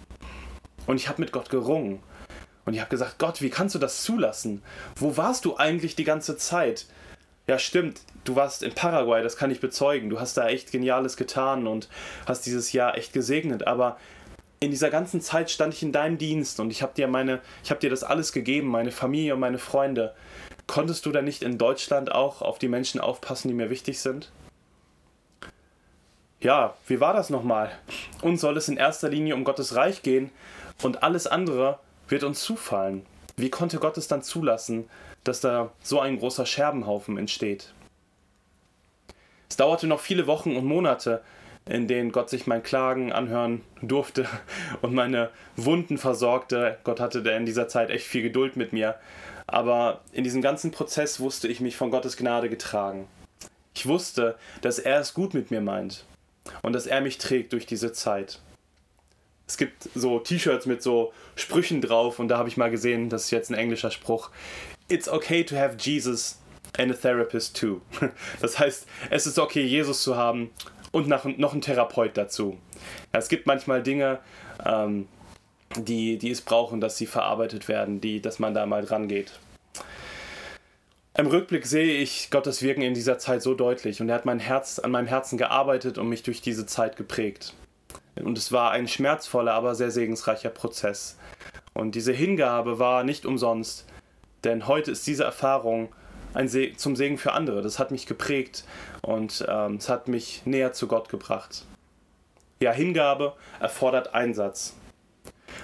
Und 0.87 0.97
ich 0.97 1.09
habe 1.09 1.21
mit 1.21 1.33
Gott 1.33 1.49
gerungen. 1.49 2.01
Und 2.67 2.75
ich 2.75 2.81
habe 2.81 2.91
gesagt, 2.91 3.19
Gott, 3.19 3.41
wie 3.41 3.49
kannst 3.49 3.75
du 3.75 3.79
das 3.79 4.03
zulassen? 4.03 4.63
Wo 4.95 5.17
warst 5.17 5.47
du 5.47 5.57
eigentlich 5.57 5.97
die 5.97 6.05
ganze 6.05 6.37
Zeit? 6.37 6.87
Ja, 7.47 7.59
stimmt, 7.59 8.03
du 8.25 8.37
warst 8.37 8.63
in 8.63 8.75
Paraguay, 8.75 9.23
das 9.23 9.39
kann 9.39 9.51
ich 9.51 9.61
bezeugen. 9.61 10.11
Du 10.11 10.21
hast 10.21 10.37
da 10.37 10.47
echt 10.49 10.71
Geniales 10.71 11.17
getan 11.17 11.67
und 11.67 11.89
hast 12.27 12.45
dieses 12.45 12.75
Jahr 12.75 12.99
echt 12.99 13.15
gesegnet. 13.15 13.67
Aber 13.67 13.97
in 14.61 14.71
dieser 14.71 14.91
ganzen 14.91 15.21
Zeit 15.21 15.51
stand 15.51 15.75
ich 15.75 15.83
in 15.83 15.93
deinem 15.93 16.19
Dienst 16.19 16.59
und 16.59 16.71
ich 16.71 16.83
habe 16.83 16.95
dir 16.95 17.07
meine, 17.07 17.41
ich 17.63 17.71
habe 17.71 17.81
dir 17.81 17.91
das 17.91 18.03
alles 18.03 18.33
gegeben, 18.33 18.69
meine 18.69 18.91
Familie 18.91 19.35
und 19.35 19.41
meine 19.41 19.59
Freunde. 19.59 20.15
Konntest 20.67 21.07
du 21.07 21.13
da 21.13 21.23
nicht 21.23 21.43
in 21.43 21.59
Deutschland 21.59 22.13
auch 22.13 22.43
auf 22.43 22.59
die 22.59 22.69
Menschen 22.69 23.01
aufpassen, 23.01 23.49
die 23.49 23.55
mir 23.55 23.71
wichtig 23.71 24.01
sind? 24.01 24.31
Ja, 26.41 26.75
wie 26.87 27.01
war 27.01 27.15
das 27.15 27.31
nochmal? 27.31 27.73
Uns 28.23 28.41
soll 28.41 28.57
es 28.57 28.69
in 28.69 28.77
erster 28.77 29.09
Linie 29.09 29.35
um 29.35 29.45
Gottes 29.45 29.75
Reich 29.75 30.03
gehen 30.03 30.31
und 30.83 31.03
alles 31.03 31.27
andere 31.27 31.79
wird 32.09 32.25
uns 32.25 32.43
zufallen. 32.43 33.05
Wie 33.37 33.51
konnte 33.51 33.79
Gott 33.79 33.97
es 33.97 34.09
dann 34.09 34.23
zulassen, 34.23 34.89
dass 35.25 35.41
da 35.41 35.73
so 35.83 36.01
ein 36.01 36.19
großer 36.19 36.47
Scherbenhaufen 36.47 37.19
entsteht? 37.19 37.73
Es 39.49 39.57
dauerte 39.57 39.87
noch 39.87 40.01
viele 40.01 40.27
Wochen 40.27 40.57
und 40.57 40.65
Monate, 40.65 41.23
in 41.69 41.87
denen 41.87 42.13
Gott 42.13 42.31
sich 42.31 42.47
mein 42.47 42.63
Klagen 42.63 43.13
anhören 43.13 43.63
durfte 43.83 44.27
und 44.83 44.95
meine 44.95 45.31
Wunden 45.57 45.99
versorgte. 45.99 46.79
Gott 46.85 47.01
hatte 47.01 47.19
in 47.19 47.47
dieser 47.47 47.69
Zeit 47.69 47.91
echt 47.91 48.07
viel 48.07 48.23
Geduld 48.23 48.57
mit 48.57 48.73
mir. 48.73 48.97
Aber 49.47 50.03
in 50.13 50.25
diesem 50.25 50.43
ganzen 50.43 50.71
Prozess 50.71 51.21
wusste 51.21 51.49
ich 51.49 51.61
mich 51.61 51.77
von 51.77 51.91
Gottes 51.91 52.17
Gnade 52.17 52.51
getragen. 52.51 53.09
Ich 53.75 53.87
wusste, 53.87 54.37
dass 54.61 54.79
er 54.79 55.01
es 55.01 55.15
gut 55.15 55.35
mit 55.35 55.51
mir 55.51 55.61
meint 55.61 56.05
und 56.63 56.73
dass 56.73 56.87
er 56.87 57.01
mich 57.01 57.19
trägt 57.19 57.53
durch 57.53 57.65
diese 57.65 57.93
Zeit. 57.93 58.41
Es 59.47 59.57
gibt 59.57 59.89
so 59.95 60.19
T-Shirts 60.19 60.67
mit 60.67 60.83
so 60.83 61.13
Sprüchen 61.35 61.81
drauf 61.81 62.19
und 62.19 62.29
da 62.29 62.37
habe 62.37 62.51
ich 62.51 62.59
mal 62.59 62.71
gesehen, 62.71 63.09
das 63.09 63.25
ist 63.25 63.31
jetzt 63.31 63.51
ein 63.51 63.55
englischer 63.55 63.91
Spruch. 63.91 64.31
It's 64.89 65.09
okay 65.09 65.43
to 65.45 65.57
have 65.57 65.77
Jesus 65.79 66.39
and 66.77 66.93
a 66.93 66.95
therapist 66.95 67.57
too. 67.57 67.81
Das 68.41 68.59
heißt, 68.59 68.87
es 69.11 69.27
ist 69.27 69.39
okay, 69.39 69.65
Jesus 69.65 70.03
zu 70.03 70.17
haben 70.17 70.51
und 70.99 71.09
noch, 71.09 71.25
noch 71.25 71.53
einen 71.53 71.63
Therapeut 71.63 72.17
dazu. 72.17 72.59
Es 73.13 73.29
gibt 73.29 73.47
manchmal 73.47 73.83
Dinge, 73.83 74.19
ähm, 74.65 75.09
die, 75.77 76.19
die 76.19 76.31
es 76.31 76.41
brauchen, 76.41 76.81
dass 76.81 76.97
sie 76.97 77.07
verarbeitet 77.07 77.69
werden, 77.69 78.01
die, 78.01 78.21
dass 78.21 78.39
man 78.39 78.55
da 78.55 78.67
mal 78.67 78.85
dran 78.85 79.09
geht. 79.09 79.33
Im 81.17 81.27
Rückblick 81.27 81.67
sehe 81.67 82.01
ich 82.01 82.31
Gottes 82.31 82.63
Wirken 82.63 82.83
in 82.83 82.95
dieser 82.95 83.19
Zeit 83.19 83.43
so 83.43 83.55
deutlich 83.55 84.01
und 84.01 84.09
er 84.09 84.15
hat 84.15 84.25
mein 84.25 84.39
Herz 84.39 84.79
an 84.79 84.93
meinem 84.93 85.09
Herzen 85.09 85.37
gearbeitet 85.37 85.99
und 85.99 86.09
mich 86.09 86.23
durch 86.23 86.41
diese 86.41 86.65
Zeit 86.65 86.97
geprägt. 86.97 87.55
Und 88.15 88.39
es 88.39 88.53
war 88.53 88.71
ein 88.71 88.89
schmerzvoller, 88.89 89.53
aber 89.53 89.75
sehr 89.75 89.91
segensreicher 89.91 90.51
Prozess. 90.51 91.19
Und 91.75 91.95
diese 91.95 92.13
Hingabe 92.13 92.79
war 92.79 93.05
nicht 93.05 93.27
umsonst, 93.27 93.87
denn 94.45 94.67
heute 94.69 94.93
ist 94.93 95.07
diese 95.07 95.25
Erfahrung 95.25 95.89
ein 96.35 96.49
Se 96.49 96.73
zum 96.77 96.97
Segen 96.97 97.19
für 97.19 97.33
andere. 97.33 97.63
Das 97.63 97.79
hat 97.79 97.91
mich 97.91 98.07
geprägt 98.07 98.65
und 99.03 99.45
ähm, 99.49 99.77
es 99.77 99.89
hat 99.89 100.09
mich 100.09 100.43
näher 100.45 100.73
zu 100.73 100.87
Gott 100.87 101.09
gebracht. 101.09 101.65
Ja, 102.61 102.73
Hingabe 102.73 103.35
erfordert 103.61 104.15
Einsatz. 104.15 104.75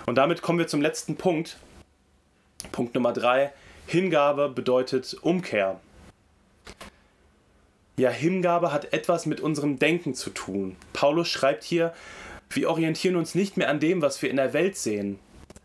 Und 0.07 0.17
damit 0.17 0.43
kommen 0.43 0.59
wir 0.59 0.67
zum 0.67 0.81
letzten 0.81 1.17
Punkt. 1.17 1.59
Punkt 2.73 2.95
Nummer 2.95 3.13
drei. 3.13 3.53
Hingabe 3.87 4.49
bedeutet 4.49 5.15
Umkehr. 5.23 5.81
Ja, 7.97 8.11
Hingabe 8.11 8.73
hat 8.73 8.93
etwas 8.93 9.27
mit 9.27 9.41
unserem 9.41 9.79
Denken 9.79 10.15
zu 10.15 10.31
tun. 10.31 10.77
Paulus 10.93 11.29
schreibt 11.29 11.63
hier, 11.63 11.93
wir 12.51 12.71
orientieren 12.71 13.17
uns 13.17 13.35
nicht 13.35 13.57
mehr 13.57 13.69
an 13.69 13.81
dem, 13.81 14.03
was 14.03 14.21
wir 14.23 14.31
in 14.31 14.37
der 14.37 14.53
Welt 14.53 14.77
sehen 14.77 15.19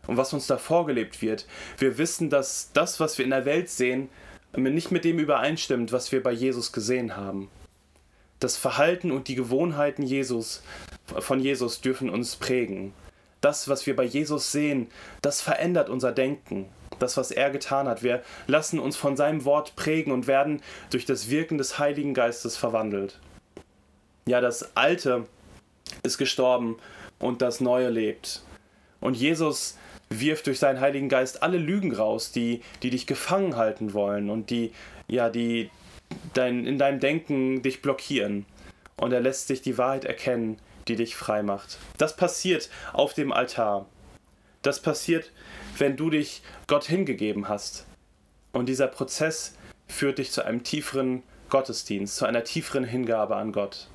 und 0.06 0.16
was 0.16 0.32
uns 0.32 0.46
da 0.46 0.56
vorgelebt 0.58 1.22
wird. 1.22 1.46
Wir 1.78 1.98
wissen, 1.98 2.30
dass 2.30 2.70
das, 2.72 3.00
was 3.00 3.18
wir 3.18 3.24
in 3.24 3.30
der 3.30 3.44
Welt 3.44 3.68
sehen, 3.68 4.08
nicht 4.56 4.90
mit 4.90 5.04
dem 5.04 5.18
übereinstimmt, 5.18 5.92
was 5.92 6.12
wir 6.12 6.22
bei 6.22 6.32
Jesus 6.32 6.72
gesehen 6.72 7.16
haben. 7.16 7.48
Das 8.40 8.56
Verhalten 8.56 9.12
und 9.12 9.28
die 9.28 9.34
Gewohnheiten 9.34 10.02
Jesus, 10.02 10.62
von 11.06 11.40
Jesus 11.40 11.80
dürfen 11.80 12.10
uns 12.10 12.36
prägen. 12.36 12.92
Das, 13.40 13.68
was 13.68 13.86
wir 13.86 13.96
bei 13.96 14.04
Jesus 14.04 14.52
sehen, 14.52 14.88
das 15.22 15.40
verändert 15.40 15.88
unser 15.88 16.12
Denken. 16.12 16.68
Das, 16.98 17.16
was 17.16 17.30
er 17.30 17.50
getan 17.50 17.88
hat. 17.88 18.02
Wir 18.02 18.22
lassen 18.46 18.78
uns 18.78 18.96
von 18.96 19.16
seinem 19.16 19.44
Wort 19.44 19.76
prägen 19.76 20.12
und 20.12 20.26
werden 20.26 20.62
durch 20.90 21.06
das 21.06 21.30
Wirken 21.30 21.56
des 21.56 21.78
Heiligen 21.78 22.12
Geistes 22.12 22.56
verwandelt. 22.56 23.18
Ja, 24.26 24.40
das 24.40 24.76
Alte 24.76 25.26
ist 26.02 26.18
gestorben 26.18 26.76
und 27.18 27.40
das 27.40 27.60
Neue 27.60 27.88
lebt. 27.88 28.42
Und 29.00 29.16
Jesus 29.16 29.78
wirft 30.10 30.46
durch 30.46 30.58
seinen 30.58 30.80
Heiligen 30.80 31.08
Geist 31.08 31.42
alle 31.42 31.58
Lügen 31.58 31.94
raus, 31.94 32.32
die, 32.32 32.62
die 32.82 32.90
dich 32.90 33.06
gefangen 33.06 33.56
halten 33.56 33.94
wollen 33.94 34.28
und 34.28 34.50
die, 34.50 34.72
ja, 35.08 35.30
die 35.30 35.70
dein, 36.34 36.66
in 36.66 36.78
deinem 36.78 37.00
Denken 37.00 37.62
dich 37.62 37.80
blockieren. 37.80 38.44
Und 38.96 39.12
er 39.12 39.20
lässt 39.20 39.48
dich 39.48 39.62
die 39.62 39.78
Wahrheit 39.78 40.04
erkennen, 40.04 40.58
die 40.88 40.96
dich 40.96 41.16
frei 41.16 41.42
macht. 41.42 41.78
Das 41.96 42.16
passiert 42.16 42.68
auf 42.92 43.14
dem 43.14 43.32
Altar. 43.32 43.86
Das 44.62 44.82
passiert, 44.82 45.30
wenn 45.78 45.96
du 45.96 46.10
dich 46.10 46.42
Gott 46.66 46.84
hingegeben 46.84 47.48
hast. 47.48 47.86
Und 48.52 48.68
dieser 48.68 48.88
Prozess 48.88 49.56
führt 49.88 50.18
dich 50.18 50.32
zu 50.32 50.44
einem 50.44 50.64
tieferen 50.64 51.22
Gottesdienst, 51.48 52.16
zu 52.16 52.26
einer 52.26 52.44
tieferen 52.44 52.84
Hingabe 52.84 53.36
an 53.36 53.52
Gott. 53.52 53.88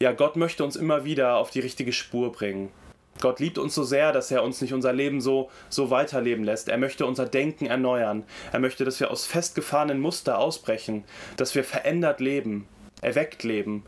Ja, 0.00 0.12
Gott 0.12 0.36
möchte 0.36 0.62
uns 0.62 0.76
immer 0.76 1.04
wieder 1.04 1.38
auf 1.38 1.50
die 1.50 1.60
richtige 1.60 1.92
Spur 1.92 2.30
bringen. 2.30 2.70
Gott 3.20 3.40
liebt 3.40 3.58
uns 3.58 3.74
so 3.74 3.82
sehr, 3.82 4.12
dass 4.12 4.30
er 4.30 4.42
uns 4.42 4.60
nicht 4.60 4.72
unser 4.72 4.92
Leben 4.92 5.20
so, 5.20 5.50
so 5.68 5.90
weiterleben 5.90 6.44
lässt. 6.44 6.68
Er 6.68 6.78
möchte 6.78 7.06
unser 7.06 7.26
Denken 7.26 7.66
erneuern. 7.66 8.24
Er 8.52 8.60
möchte, 8.60 8.84
dass 8.84 9.00
wir 9.00 9.10
aus 9.10 9.26
festgefahrenen 9.26 10.00
Muster 10.00 10.38
ausbrechen, 10.38 11.04
dass 11.36 11.54
wir 11.54 11.64
verändert 11.64 12.20
leben, 12.20 12.68
erweckt 13.00 13.42
leben 13.42 13.84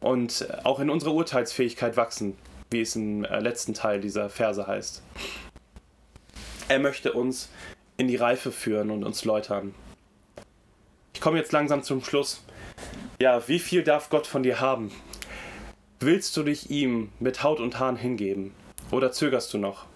und 0.00 0.46
auch 0.64 0.80
in 0.80 0.90
unserer 0.90 1.12
Urteilsfähigkeit 1.12 1.96
wachsen, 1.96 2.36
wie 2.70 2.80
es 2.80 2.96
im 2.96 3.24
äh, 3.24 3.40
letzten 3.40 3.74
Teil 3.74 4.00
dieser 4.00 4.30
Verse 4.30 4.66
heißt. 4.66 5.02
Er 6.68 6.78
möchte 6.78 7.12
uns 7.12 7.50
in 7.96 8.08
die 8.08 8.16
Reife 8.16 8.52
führen 8.52 8.90
und 8.90 9.04
uns 9.04 9.24
läutern. 9.24 9.74
Ich 11.14 11.20
komme 11.20 11.38
jetzt 11.38 11.52
langsam 11.52 11.82
zum 11.82 12.02
Schluss. 12.02 12.42
Ja, 13.20 13.46
wie 13.48 13.58
viel 13.58 13.82
darf 13.82 14.08
Gott 14.08 14.26
von 14.26 14.42
dir 14.42 14.60
haben? 14.60 14.90
Willst 15.98 16.34
du 16.36 16.44
dich 16.44 16.70
ihm 16.70 17.10
mit 17.18 17.42
Haut 17.42 17.60
und 17.60 17.78
Haaren 17.78 17.96
hingeben? 17.96 18.54
Oder 18.90 19.12
zögerst 19.12 19.52
du 19.54 19.58
noch? 19.58 19.86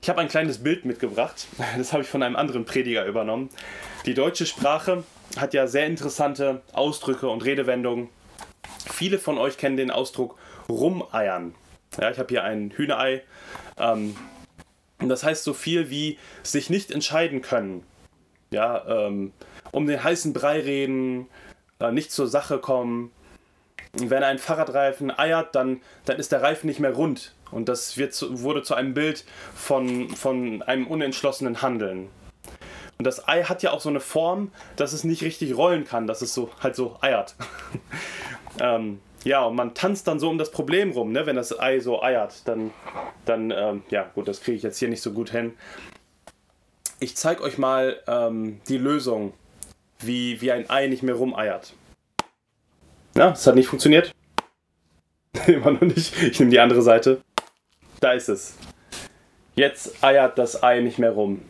Ich 0.00 0.08
habe 0.08 0.20
ein 0.20 0.28
kleines 0.28 0.62
Bild 0.62 0.84
mitgebracht. 0.84 1.46
Das 1.76 1.92
habe 1.92 2.02
ich 2.02 2.08
von 2.08 2.22
einem 2.22 2.36
anderen 2.36 2.64
Prediger 2.64 3.06
übernommen. 3.06 3.50
Die 4.06 4.14
deutsche 4.14 4.46
Sprache 4.46 5.04
hat 5.36 5.54
ja 5.54 5.66
sehr 5.66 5.86
interessante 5.86 6.62
Ausdrücke 6.72 7.28
und 7.28 7.44
Redewendungen. 7.44 8.08
Viele 8.90 9.18
von 9.18 9.38
euch 9.38 9.58
kennen 9.58 9.76
den 9.76 9.90
Ausdruck 9.90 10.38
rumeiern. 10.68 11.54
Ja, 12.00 12.10
ich 12.10 12.18
habe 12.18 12.28
hier 12.30 12.44
ein 12.44 12.70
Hühnerei. 12.70 13.22
Ähm, 13.78 14.16
das 14.98 15.24
heißt 15.24 15.44
so 15.44 15.54
viel 15.54 15.90
wie 15.90 16.18
sich 16.42 16.70
nicht 16.70 16.90
entscheiden 16.90 17.42
können. 17.42 17.84
Ja, 18.50 18.84
ähm, 18.86 19.32
um 19.72 19.86
den 19.86 20.02
heißen 20.02 20.32
Brei 20.32 20.60
reden, 20.60 21.26
äh, 21.80 21.92
nicht 21.92 22.12
zur 22.12 22.28
Sache 22.28 22.58
kommen, 22.58 23.12
wenn 23.94 24.22
ein 24.22 24.38
Fahrradreifen 24.38 25.16
eiert, 25.16 25.54
dann, 25.54 25.80
dann 26.04 26.18
ist 26.18 26.32
der 26.32 26.42
Reifen 26.42 26.66
nicht 26.66 26.80
mehr 26.80 26.94
rund. 26.94 27.34
Und 27.50 27.68
das 27.68 27.98
wird 27.98 28.18
wurde 28.42 28.62
zu 28.62 28.74
einem 28.74 28.94
Bild 28.94 29.24
von, 29.54 30.08
von 30.10 30.62
einem 30.62 30.86
unentschlossenen 30.86 31.60
Handeln. 31.60 32.08
Und 32.98 33.06
das 33.06 33.28
Ei 33.28 33.42
hat 33.44 33.62
ja 33.62 33.72
auch 33.72 33.80
so 33.80 33.90
eine 33.90 34.00
Form, 34.00 34.50
dass 34.76 34.92
es 34.92 35.04
nicht 35.04 35.22
richtig 35.22 35.56
rollen 35.56 35.84
kann, 35.84 36.06
dass 36.06 36.22
es 36.22 36.32
so 36.32 36.50
halt 36.62 36.74
so 36.74 36.96
eiert. 37.00 37.34
ähm, 38.60 39.00
ja, 39.24 39.44
und 39.44 39.54
man 39.54 39.74
tanzt 39.74 40.08
dann 40.08 40.18
so 40.18 40.30
um 40.30 40.38
das 40.38 40.50
Problem 40.50 40.92
rum, 40.92 41.12
ne? 41.12 41.26
wenn 41.26 41.36
das 41.36 41.58
Ei 41.58 41.80
so 41.80 42.02
eiert. 42.02 42.48
Dann, 42.48 42.70
dann 43.26 43.50
ähm, 43.50 43.82
ja, 43.90 44.10
gut, 44.14 44.28
das 44.28 44.40
kriege 44.40 44.56
ich 44.56 44.62
jetzt 44.62 44.78
hier 44.78 44.88
nicht 44.88 45.02
so 45.02 45.12
gut 45.12 45.30
hin. 45.30 45.52
Ich 46.98 47.16
zeige 47.16 47.42
euch 47.42 47.58
mal 47.58 48.00
ähm, 48.06 48.60
die 48.68 48.78
Lösung, 48.78 49.34
wie, 49.98 50.40
wie 50.40 50.52
ein 50.52 50.70
Ei 50.70 50.86
nicht 50.86 51.02
mehr 51.02 51.16
rumeiert. 51.16 51.74
Ja, 53.14 53.32
es 53.32 53.46
hat 53.46 53.54
nicht 53.54 53.68
funktioniert. 53.68 54.14
Immer 55.46 55.72
noch 55.72 55.82
nicht. 55.82 56.20
Ich 56.22 56.38
nehme 56.38 56.50
die 56.50 56.60
andere 56.60 56.82
Seite. 56.82 57.20
Da 58.00 58.12
ist 58.12 58.28
es. 58.28 58.54
Jetzt 59.54 60.02
eiert 60.02 60.38
das 60.38 60.62
Ei 60.62 60.80
nicht 60.80 60.98
mehr 60.98 61.12
rum. 61.12 61.42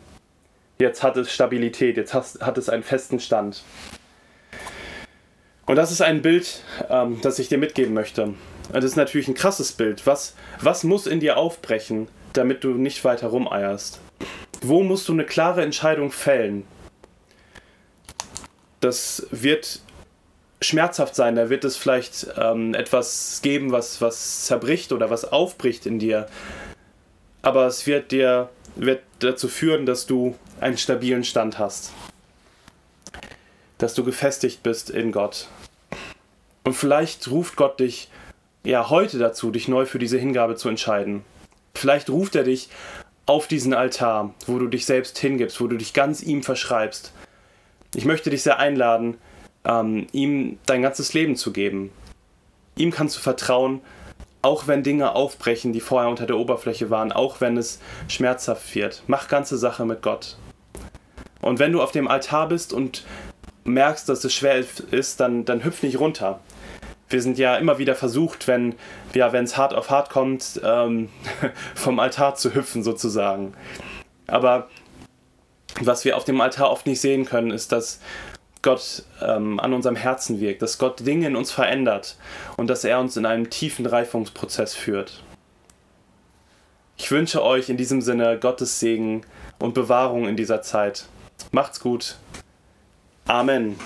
Jetzt 0.79 1.03
hat 1.03 1.15
es 1.17 1.31
Stabilität, 1.31 1.95
jetzt 1.97 2.13
hat 2.13 2.57
es 2.57 2.69
einen 2.69 2.83
festen 2.83 3.19
Stand. 3.19 3.63
Und 5.65 5.77
das 5.77 5.91
ist 5.91 6.01
ein 6.01 6.21
Bild, 6.21 6.61
ähm, 6.89 7.19
das 7.21 7.39
ich 7.39 7.47
dir 7.47 7.57
mitgeben 7.57 7.93
möchte. 7.93 8.33
Das 8.71 8.83
ist 8.83 8.97
natürlich 8.97 9.27
ein 9.27 9.33
krasses 9.33 9.71
Bild. 9.71 10.05
Was, 10.05 10.35
was 10.59 10.83
muss 10.83 11.07
in 11.07 11.19
dir 11.19 11.37
aufbrechen, 11.37 12.07
damit 12.33 12.63
du 12.63 12.71
nicht 12.71 13.05
weiter 13.05 13.27
rumeierst? 13.27 14.01
Wo 14.61 14.83
musst 14.83 15.07
du 15.07 15.13
eine 15.13 15.25
klare 15.25 15.61
Entscheidung 15.63 16.11
fällen? 16.11 16.65
Das 18.81 19.27
wird 19.31 19.79
schmerzhaft 20.63 21.15
sein, 21.15 21.35
da 21.35 21.49
wird 21.49 21.63
es 21.63 21.77
vielleicht 21.77 22.27
ähm, 22.37 22.73
etwas 22.73 23.39
geben, 23.43 23.71
was, 23.71 24.01
was 24.01 24.45
zerbricht 24.45 24.91
oder 24.91 25.09
was 25.09 25.25
aufbricht 25.25 25.85
in 25.85 25.99
dir. 25.99 26.27
Aber 27.41 27.65
es 27.67 27.85
wird 27.85 28.11
dir 28.11 28.49
wird 28.75 29.01
dazu 29.19 29.47
führen, 29.47 29.85
dass 29.85 30.05
du 30.05 30.35
einen 30.59 30.77
stabilen 30.77 31.23
Stand 31.23 31.59
hast. 31.59 31.91
Dass 33.77 33.93
du 33.93 34.03
gefestigt 34.03 34.63
bist 34.63 34.89
in 34.89 35.11
Gott. 35.11 35.47
Und 36.63 36.73
vielleicht 36.73 37.29
ruft 37.29 37.55
Gott 37.55 37.79
dich 37.79 38.09
ja 38.63 38.89
heute 38.89 39.19
dazu, 39.19 39.51
dich 39.51 39.67
neu 39.67 39.85
für 39.85 39.99
diese 39.99 40.17
Hingabe 40.17 40.55
zu 40.55 40.69
entscheiden. 40.69 41.23
Vielleicht 41.75 42.09
ruft 42.09 42.35
er 42.35 42.43
dich 42.43 42.69
auf 43.25 43.47
diesen 43.47 43.73
Altar, 43.73 44.33
wo 44.47 44.59
du 44.59 44.67
dich 44.67 44.85
selbst 44.85 45.17
hingibst, 45.17 45.59
wo 45.59 45.67
du 45.67 45.77
dich 45.77 45.93
ganz 45.93 46.21
ihm 46.21 46.43
verschreibst. 46.43 47.11
Ich 47.95 48.05
möchte 48.05 48.29
dich 48.29 48.43
sehr 48.43 48.59
einladen, 48.59 49.17
ähm, 49.65 50.07
ihm 50.11 50.59
dein 50.65 50.81
ganzes 50.81 51.13
Leben 51.13 51.35
zu 51.35 51.51
geben. 51.51 51.91
Ihm 52.75 52.91
kannst 52.91 53.17
du 53.17 53.21
vertrauen, 53.21 53.81
auch 54.41 54.67
wenn 54.67 54.83
Dinge 54.83 55.15
aufbrechen, 55.15 55.73
die 55.73 55.79
vorher 55.79 56.09
unter 56.09 56.25
der 56.25 56.37
Oberfläche 56.37 56.89
waren, 56.89 57.11
auch 57.11 57.39
wenn 57.39 57.57
es 57.57 57.79
schmerzhaft 58.07 58.75
wird. 58.75 59.03
Mach 59.07 59.27
ganze 59.27 59.57
Sache 59.57 59.85
mit 59.85 60.01
Gott. 60.01 60.37
Und 61.41 61.59
wenn 61.59 61.71
du 61.71 61.81
auf 61.81 61.91
dem 61.91 62.07
Altar 62.07 62.49
bist 62.49 62.73
und 62.73 63.05
merkst, 63.63 64.07
dass 64.09 64.23
es 64.23 64.33
schwer 64.33 64.63
ist, 64.91 65.19
dann, 65.19 65.45
dann 65.45 65.63
hüpf 65.63 65.83
nicht 65.83 65.99
runter. 65.99 66.39
Wir 67.09 67.21
sind 67.21 67.37
ja 67.37 67.57
immer 67.57 67.77
wieder 67.77 67.95
versucht, 67.95 68.47
wenn 68.47 68.75
ja, 69.13 69.31
es 69.33 69.57
hart 69.57 69.73
auf 69.73 69.89
hart 69.89 70.09
kommt, 70.09 70.59
ähm, 70.63 71.09
vom 71.75 71.99
Altar 71.99 72.35
zu 72.35 72.53
hüpfen 72.53 72.83
sozusagen. 72.83 73.53
Aber 74.27 74.67
was 75.81 76.05
wir 76.05 76.17
auf 76.17 76.25
dem 76.25 76.41
Altar 76.41 76.69
oft 76.69 76.85
nicht 76.85 77.01
sehen 77.01 77.25
können, 77.25 77.51
ist, 77.51 77.71
dass 77.71 77.99
Gott 78.63 79.03
ähm, 79.21 79.59
an 79.59 79.73
unserem 79.73 79.95
Herzen 79.95 80.39
wirkt, 80.39 80.63
dass 80.63 80.79
Gott 80.79 81.05
Dinge 81.05 81.27
in 81.27 81.35
uns 81.35 81.51
verändert 81.51 82.17
und 82.57 82.67
dass 82.67 82.83
er 82.83 82.99
uns 82.99 83.15
in 83.15 83.27
einen 83.27 83.51
tiefen 83.51 83.85
Reifungsprozess 83.85 84.73
führt. 84.73 85.21
Ich 86.97 87.11
wünsche 87.11 87.43
euch 87.43 87.69
in 87.69 87.77
diesem 87.77 88.01
Sinne 88.01 88.39
Gottes 88.39 88.79
Segen 88.79 89.25
und 89.59 89.73
Bewahrung 89.73 90.27
in 90.27 90.37
dieser 90.37 90.61
Zeit. 90.61 91.05
Macht's 91.51 91.79
gut. 91.79 92.17
Amen. 93.27 93.77